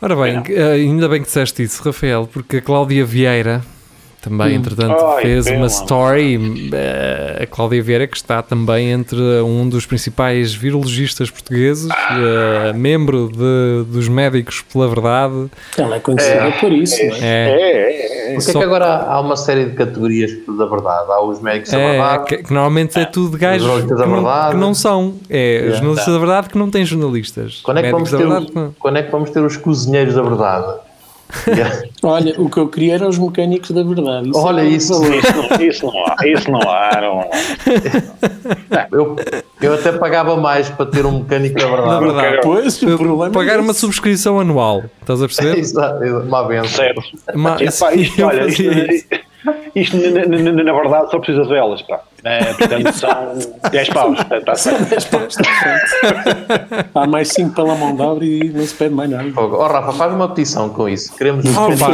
[0.00, 3.62] ora bem, eh, ainda bem que disseste isso, Rafael, porque a Cláudia Vieira
[4.28, 6.70] também, entretanto, Ai, fez uma story.
[6.72, 13.28] eh, a Cláudia Vieira, que está também entre um dos principais virologistas portugueses, eh, membro
[13.32, 15.46] de- dos Médicos pela Verdade.
[15.78, 17.18] Ela é conhecida por isso, não é?
[17.20, 18.34] É, é, é, é.
[18.34, 21.06] Porquê é Só- que agora há uma série de categorias da verdade?
[21.10, 24.14] Há os médicos da É, verdade, que, que normalmente é tudo gajos que da não,
[24.16, 24.50] verdade.
[24.54, 25.14] que não são.
[25.30, 25.76] É, Yeah.
[25.76, 27.60] jornalistas da verdade que não têm jornalistas.
[27.62, 30.22] Quando é, que vamos ter os, que quando é que vamos ter os cozinheiros da
[30.22, 30.66] verdade?
[31.48, 31.82] Yeah.
[32.02, 34.30] Olha, o que eu queria eram os mecânicos da verdade.
[34.34, 34.92] Olha é isso.
[34.92, 35.14] valor.
[35.16, 37.00] Isso não, isso não há, isso não há.
[37.00, 37.24] Não.
[38.92, 39.16] eu,
[39.60, 42.20] eu até pagava mais para ter um mecânico da Na verdade.
[42.20, 44.84] verdade, Pois, o problema pagar é uma subscrição anual.
[45.00, 45.58] Estás a perceber?
[45.58, 46.68] Exato, uma benção.
[46.68, 47.02] Certo.
[47.34, 47.84] Uma- isto,
[48.24, 49.04] olha, isto, isso.
[49.74, 52.00] Isto, na, na- na- na verdade só precisa de velas, pá.
[52.24, 53.10] É, portanto, são
[53.70, 54.18] 10 paus.
[54.20, 54.86] Está certo.
[56.94, 59.30] Há mais 5 pela mão de obra e não se pede mais nada.
[59.32, 59.56] Fogo.
[59.56, 61.14] Oh, Rafa, faz uma petição com isso.
[61.16, 61.90] Queremos os Oh, pá,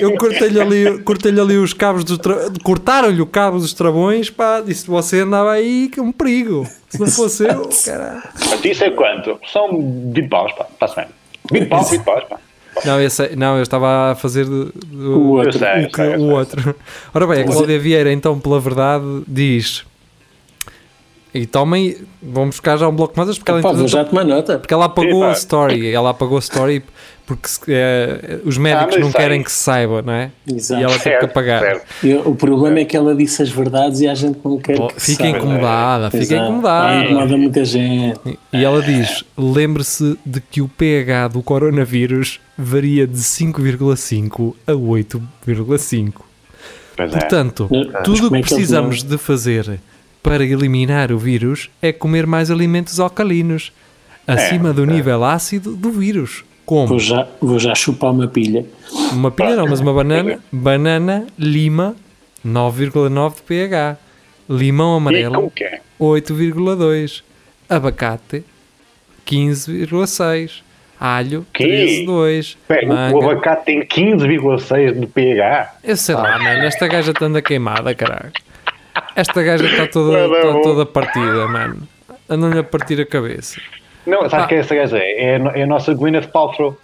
[0.00, 2.36] eu, eu cortei-lhe ali, cortei ali os cabos dos tra...
[2.62, 6.66] cortaram-lhe o cabo dos travões, pá, disse você andava aí que é um perigo.
[6.88, 8.22] Se não fosse eu, caralho.
[8.64, 9.38] Isso é quanto?
[9.52, 9.68] São
[10.12, 10.66] 20 paus, pá.
[10.72, 11.06] Está-se bem.
[11.52, 12.36] 20 paus, 20 paus, pá.
[12.84, 15.58] Não, eu sei- não, eu estava a fazer do- do- O outro.
[15.58, 16.74] Sei, o, sei, o outro.
[17.14, 19.84] Ora bem, a Cláudia Vieira, então, pela verdade, diz.
[21.34, 24.24] E tomem, vamos buscar já um bloco de notas porque ela, vou entretanto- já tomar
[24.24, 24.58] nota.
[24.58, 25.90] porque ela apagou a story.
[25.92, 26.82] Ela apagou a story
[27.26, 29.20] porque se- eh, os médicos mas não sei.
[29.20, 30.30] querem que se saiba, não é?
[30.46, 30.80] Exato.
[30.80, 31.80] E ela teve que apagar.
[32.02, 34.86] E o problema é que ela disse as verdades e a gente não quer Oh,
[34.88, 35.38] que fica saiba.
[35.38, 36.42] incomodada, fica Exato.
[36.44, 37.04] incomodada.
[37.04, 38.38] Incomoda muita gente.
[38.52, 46.22] E ela diz: lembre-se de que o pH do coronavírus varia de 5,5 a 8,5.
[46.96, 47.18] Pois é.
[47.18, 49.80] Portanto, Mas tudo o é que eles precisamos de fazer
[50.22, 53.72] para eliminar o vírus é comer mais alimentos alcalinos,
[54.26, 56.44] acima do nível ácido do vírus.
[56.66, 56.98] Vou Como?
[56.98, 58.66] já, vou já chupar uma pilha.
[59.12, 60.40] Uma pilha não, mas uma banana.
[60.50, 61.94] Banana, lima,
[62.44, 63.96] 9,9 de pH.
[64.48, 65.80] Limão amarelo, como que é?
[66.00, 67.22] 8,2.
[67.68, 68.44] Abacate,
[69.26, 70.62] 15,6.
[70.98, 71.64] Alho, Que?
[72.06, 72.38] 13,2.
[72.38, 75.74] Espera, o abacate tem 15,6 de pH.
[75.84, 76.64] Eu sei lá, mano.
[76.64, 78.32] Esta gaja está anda queimada, caralho.
[79.14, 80.62] Esta gaja está toda, bom.
[80.62, 81.86] toda partida, mano.
[82.28, 83.60] Andam-lhe a partir a cabeça.
[84.06, 84.30] Não, Pá.
[84.30, 85.24] sabe que essa gaja é?
[85.24, 86.76] É a é a nossa Gwyneth Paltrow.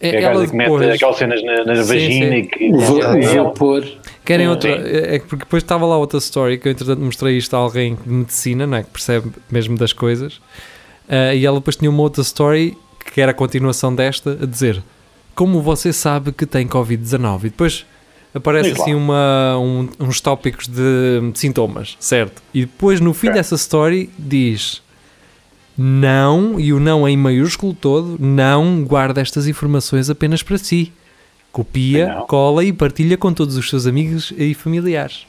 [0.00, 0.90] É, É a gaja que mete depois.
[0.90, 2.34] aquelas cenas na, na Sim, vagina sim.
[2.36, 2.70] e que.
[2.70, 3.50] Vou, É vou ela.
[3.50, 3.84] pôr.
[4.24, 4.70] Querem outra?
[4.70, 7.96] É que porque depois estava lá outra story que eu entretanto mostrei isto a alguém
[7.96, 8.82] de medicina, não é?
[8.82, 10.40] Que percebe mesmo das coisas.
[11.08, 12.76] Ah, e ela depois tinha uma outra story
[13.12, 14.80] que era a continuação desta, a dizer
[15.34, 17.38] como você sabe que tem Covid-19?
[17.40, 17.86] E depois
[18.34, 22.40] aparece assim uma, um- uns tópicos de sintomas, certo?
[22.54, 23.38] E depois no fim Ok.
[23.40, 24.80] dessa story diz
[25.82, 30.92] não, e o não em maiúsculo todo, não guarda estas informações apenas para si.
[31.50, 32.26] Copia, Não.
[32.26, 35.26] cola e partilha com todos os seus amigos e familiares.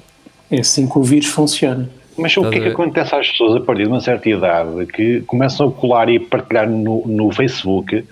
[0.52, 1.89] É assim que o vírus funciona.
[2.18, 4.86] Mas o que é que a acontece às pessoas a partir de uma certa idade
[4.88, 8.04] que começam a colar e partilhar no, no Facebook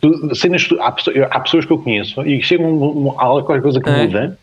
[0.00, 3.62] tu- cenas, há, pessoas, há pessoas que eu conheço e chegam um, um, há qualquer
[3.62, 4.02] coisa que É.
[4.06, 4.38] muda,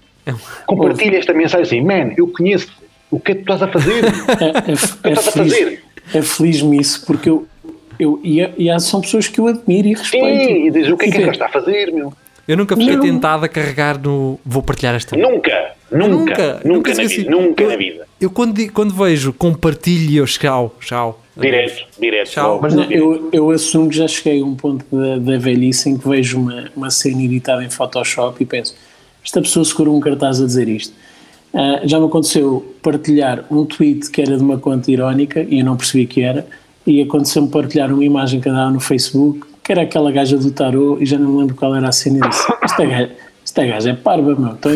[0.66, 2.68] compartilha esta mensagem assim, man, eu conheço
[3.10, 4.04] o que é que tu estás a fazer?
[4.04, 4.74] o que É, é, tu é,
[5.12, 5.84] estás a feliz, fazer?
[6.14, 7.48] É feliz-me isso porque eu,
[8.00, 10.26] eu e, há- e há- são pessoas que eu admiro e respeito.
[10.26, 12.14] Sim, e diz o que é que Fica- ele está a fazer, meu?
[12.48, 13.02] Eu nunca fiquei Não.
[13.02, 14.40] tentado a carregar no.
[14.46, 15.18] Vou partilhar esta.
[15.18, 17.18] Nunca, nunca, nunca, na esqueci.
[17.24, 18.08] vida, nunca eu, na vida.
[18.22, 21.22] Eu quando, quando vejo compartilho, eu tchau, tchau.
[21.36, 22.30] Direto, direto.
[22.32, 22.60] Tchau.
[22.62, 25.98] Mas Não, eu, eu assumo que já cheguei a um ponto da, da velhice em
[25.98, 28.74] que vejo uma, uma cena editada em Photoshop e penso:
[29.24, 30.94] esta pessoa segurou um cartaz a dizer isto.
[31.60, 35.66] Ah, já me aconteceu partilhar um tweet que era de uma conta irónica e eu
[35.66, 36.46] não percebi que era,
[36.86, 40.98] e aconteceu-me partilhar uma imagem que andava no Facebook que era aquela gaja do tarô
[41.02, 43.12] e já não me lembro qual era a cena e disse: Esta gaja,
[43.44, 44.52] esta gaja é parva, meu.
[44.54, 44.72] Então,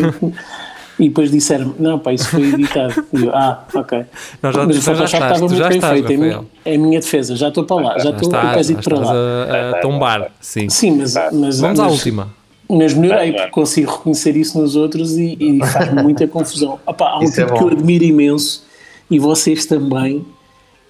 [0.98, 3.02] e depois disseram não, pá, isso foi editado.
[3.12, 4.04] E eu, ah, ok.
[4.42, 6.10] Não, já- Mas o já Photoshop estava muito bem estás, feito.
[6.12, 6.44] É a Rafael.
[6.66, 8.98] É a minha defesa, já estou para lá, já estou o estás, já pezito para
[8.98, 9.12] lá.
[9.12, 10.30] a, a tombar.
[10.40, 10.68] Sim.
[10.68, 12.28] Sim, mas, mas, Vamos à mas- última.
[12.74, 16.80] Mas melhorei, porque consigo reconhecer isso nos outros e, e faz muita confusão.
[16.86, 17.68] Opa, há um Isso é tipo que bom.
[17.70, 18.64] eu admiro imenso
[19.10, 20.24] e vocês também,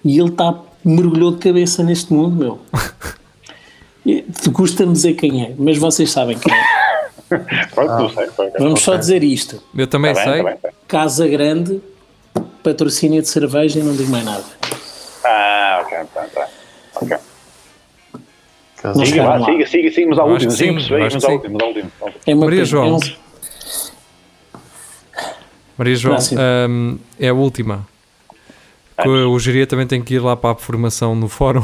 [0.03, 2.59] e ele está mergulhou de cabeça neste mundo, meu.
[4.53, 6.83] Custa-me dizer quem é, mas vocês sabem quem é.
[7.73, 8.27] Pronto, não sei.
[8.27, 8.53] pronto.
[8.59, 10.43] Vamos só dizer isto: Eu também Tá bem, sei.
[10.43, 10.77] tá bem, tá bem.
[10.87, 11.81] Casa Grande,
[12.61, 14.43] patrocínio de cerveja e não digo mais nada.
[15.23, 16.47] Ah, ok, tá, tá.
[16.95, 17.17] Ok.
[18.83, 19.45] Não Siga, vá, lá.
[19.45, 21.91] siga, siga, mas ao último, último.
[22.25, 22.85] É uma Maria pena, João.
[22.87, 22.99] é um-
[25.77, 26.17] Maria João,
[26.69, 27.87] hum, é a última.
[29.01, 31.63] Que o Geria também tem que ir lá para a formação no fórum.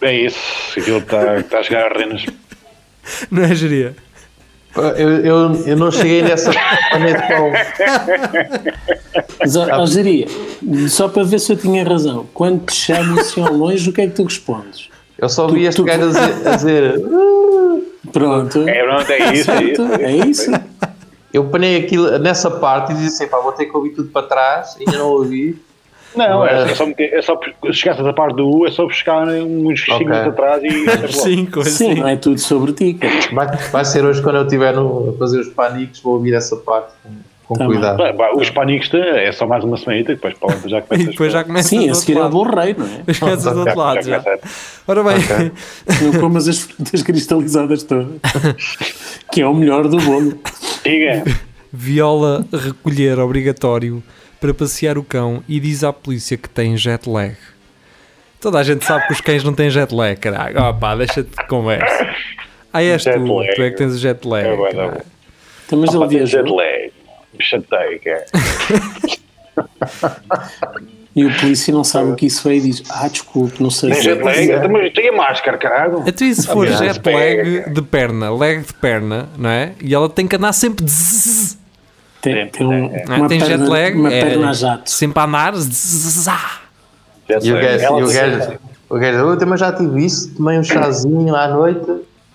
[0.00, 0.38] É isso,
[0.78, 2.24] aquilo está está a chegar a renas.
[3.30, 3.96] Não é, Geria?
[4.76, 6.50] Eu, eu, eu não cheguei nessa
[6.90, 7.22] planeta.
[9.38, 10.26] Mas, ó, Jeria,
[10.88, 14.00] só para ver se eu tinha razão, quando te chamam assim ao longe, o que
[14.02, 14.88] é que tu respondes?
[15.18, 16.10] Eu só vi este tu- gajo
[16.44, 16.94] a dizer,
[18.12, 19.82] Pronto, É, pronto, é isso, é isso.
[19.94, 20.50] É isso.
[21.32, 24.26] Eu panei aquilo nessa parte e disse assim, pá, vou ter que ouvir tudo para
[24.26, 25.58] trás, ainda não ouvi.
[26.14, 29.26] Não, é, é só é só, se chegasse a parte do U, é só buscar
[29.26, 30.06] uns 5 Ok.
[30.06, 30.68] minutos atrás e.
[31.12, 32.00] Cinco, Sim, assim.
[32.00, 32.96] não é tudo sobre ti.
[33.32, 36.54] Vai, vai ser hoje quando eu estiver no, a fazer os paniques, vou ouvir essa
[36.56, 36.92] parte
[37.46, 37.96] com, com Tá cuidado.
[37.96, 41.32] Bem, pá, Os paniques é só mais uma semanita, depois para já E começa depois
[41.32, 42.32] já começa Sim, a seguir é o lado.
[42.32, 43.02] bom rei, não é?
[43.10, 44.20] As começas do outro lado já.
[44.20, 44.48] começa
[44.86, 45.14] Ora bem,
[46.02, 48.06] Não comas as frutas cristalizadas todas.
[49.32, 50.38] Que é o melhor do bolo.
[50.84, 51.24] Diga.
[51.72, 54.02] viola recolher obrigatório
[54.40, 57.34] para passear o cão e diz à polícia que tem jet lag.
[58.40, 60.56] Toda a gente sabe que os cães não têm jet lag, caralho.
[60.68, 62.14] Oh, pá, deixa-te de conversa.
[62.70, 63.54] Ah, és Jet tu, lag.
[63.54, 64.46] tu é que tens o jet lag.
[64.46, 65.00] É, não.
[65.66, 66.56] Então, mas ele tem jet viajou.
[66.56, 66.92] lag.
[67.38, 68.24] Me chatei, que é.
[71.16, 73.90] E o polícia não sabe o que isso é e diz: Ah, desculpe, não sei
[73.90, 76.00] Nem se jet lag, mas tem a máscara, caralho.
[76.00, 79.74] Até e se for jet lag de perna, lag de perna, não é?
[79.80, 81.56] E ela tem que andar sempre zzz,
[82.20, 83.18] tem, tem, um, É, não é?
[83.20, 84.90] uma, tem perna, jet lag, uma é perna a jato.
[84.90, 86.50] sempre a andar zzz, ah.
[87.28, 91.46] E o gajo, o tem- gajo, eu também já tive isso, tomei um chazinho à
[91.46, 91.92] noite,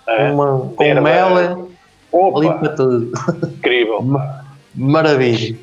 [0.07, 0.31] É.
[0.31, 3.11] uma, com Era- mel, ali Opa, para tudo.
[3.43, 4.07] incrível.
[4.79, 5.55] Maravilha.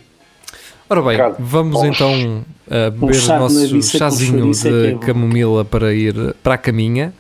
[0.89, 1.87] Ora bem, vamos Bom.
[1.87, 4.99] então uh, beber chá o de nosso chazinho é é de bom.
[5.01, 7.13] camomila para ir para a caminha.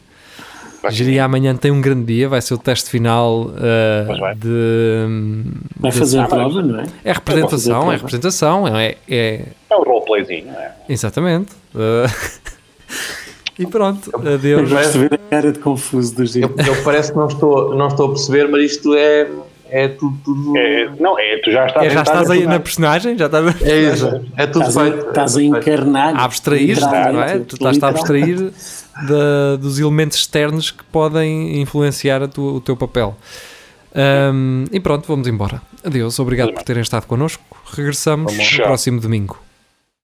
[0.89, 4.35] Geria amanhã tem um grande dia, vai ser o teste final uh, vai.
[4.37, 5.45] de.
[5.81, 6.85] Vai de- fazer a prova, não é?
[7.03, 10.73] É representação, é representação, é, é É um roleplayzinho, não é?
[10.89, 11.51] exatamente.
[11.75, 12.09] Uh,
[13.59, 14.71] e pronto, Eu adeus.
[14.71, 17.89] gosto de ver a cara de confuso do Eu, eu parece que não estou, não
[17.89, 19.29] estou a perceber, mas isto é,
[19.71, 20.17] é tudo.
[20.25, 23.63] tudo É, não, é, tu já estás É, já estás aí na personagem, já estás
[23.63, 24.07] é isso.
[24.37, 25.09] É tudo Estás a, feito.
[25.09, 26.17] estás a encarnar.
[26.17, 27.39] a abstrair-te, não é?
[27.41, 28.51] Tu estás a abstrair
[29.09, 33.17] da- dos elementos externos que podem influenciar tua- o teu papel.
[33.95, 35.63] Um, e pronto, vamos embora.
[35.85, 37.43] Adeus, obrigado por terem estado connosco.
[37.75, 39.39] Regressamos no próximo domingo.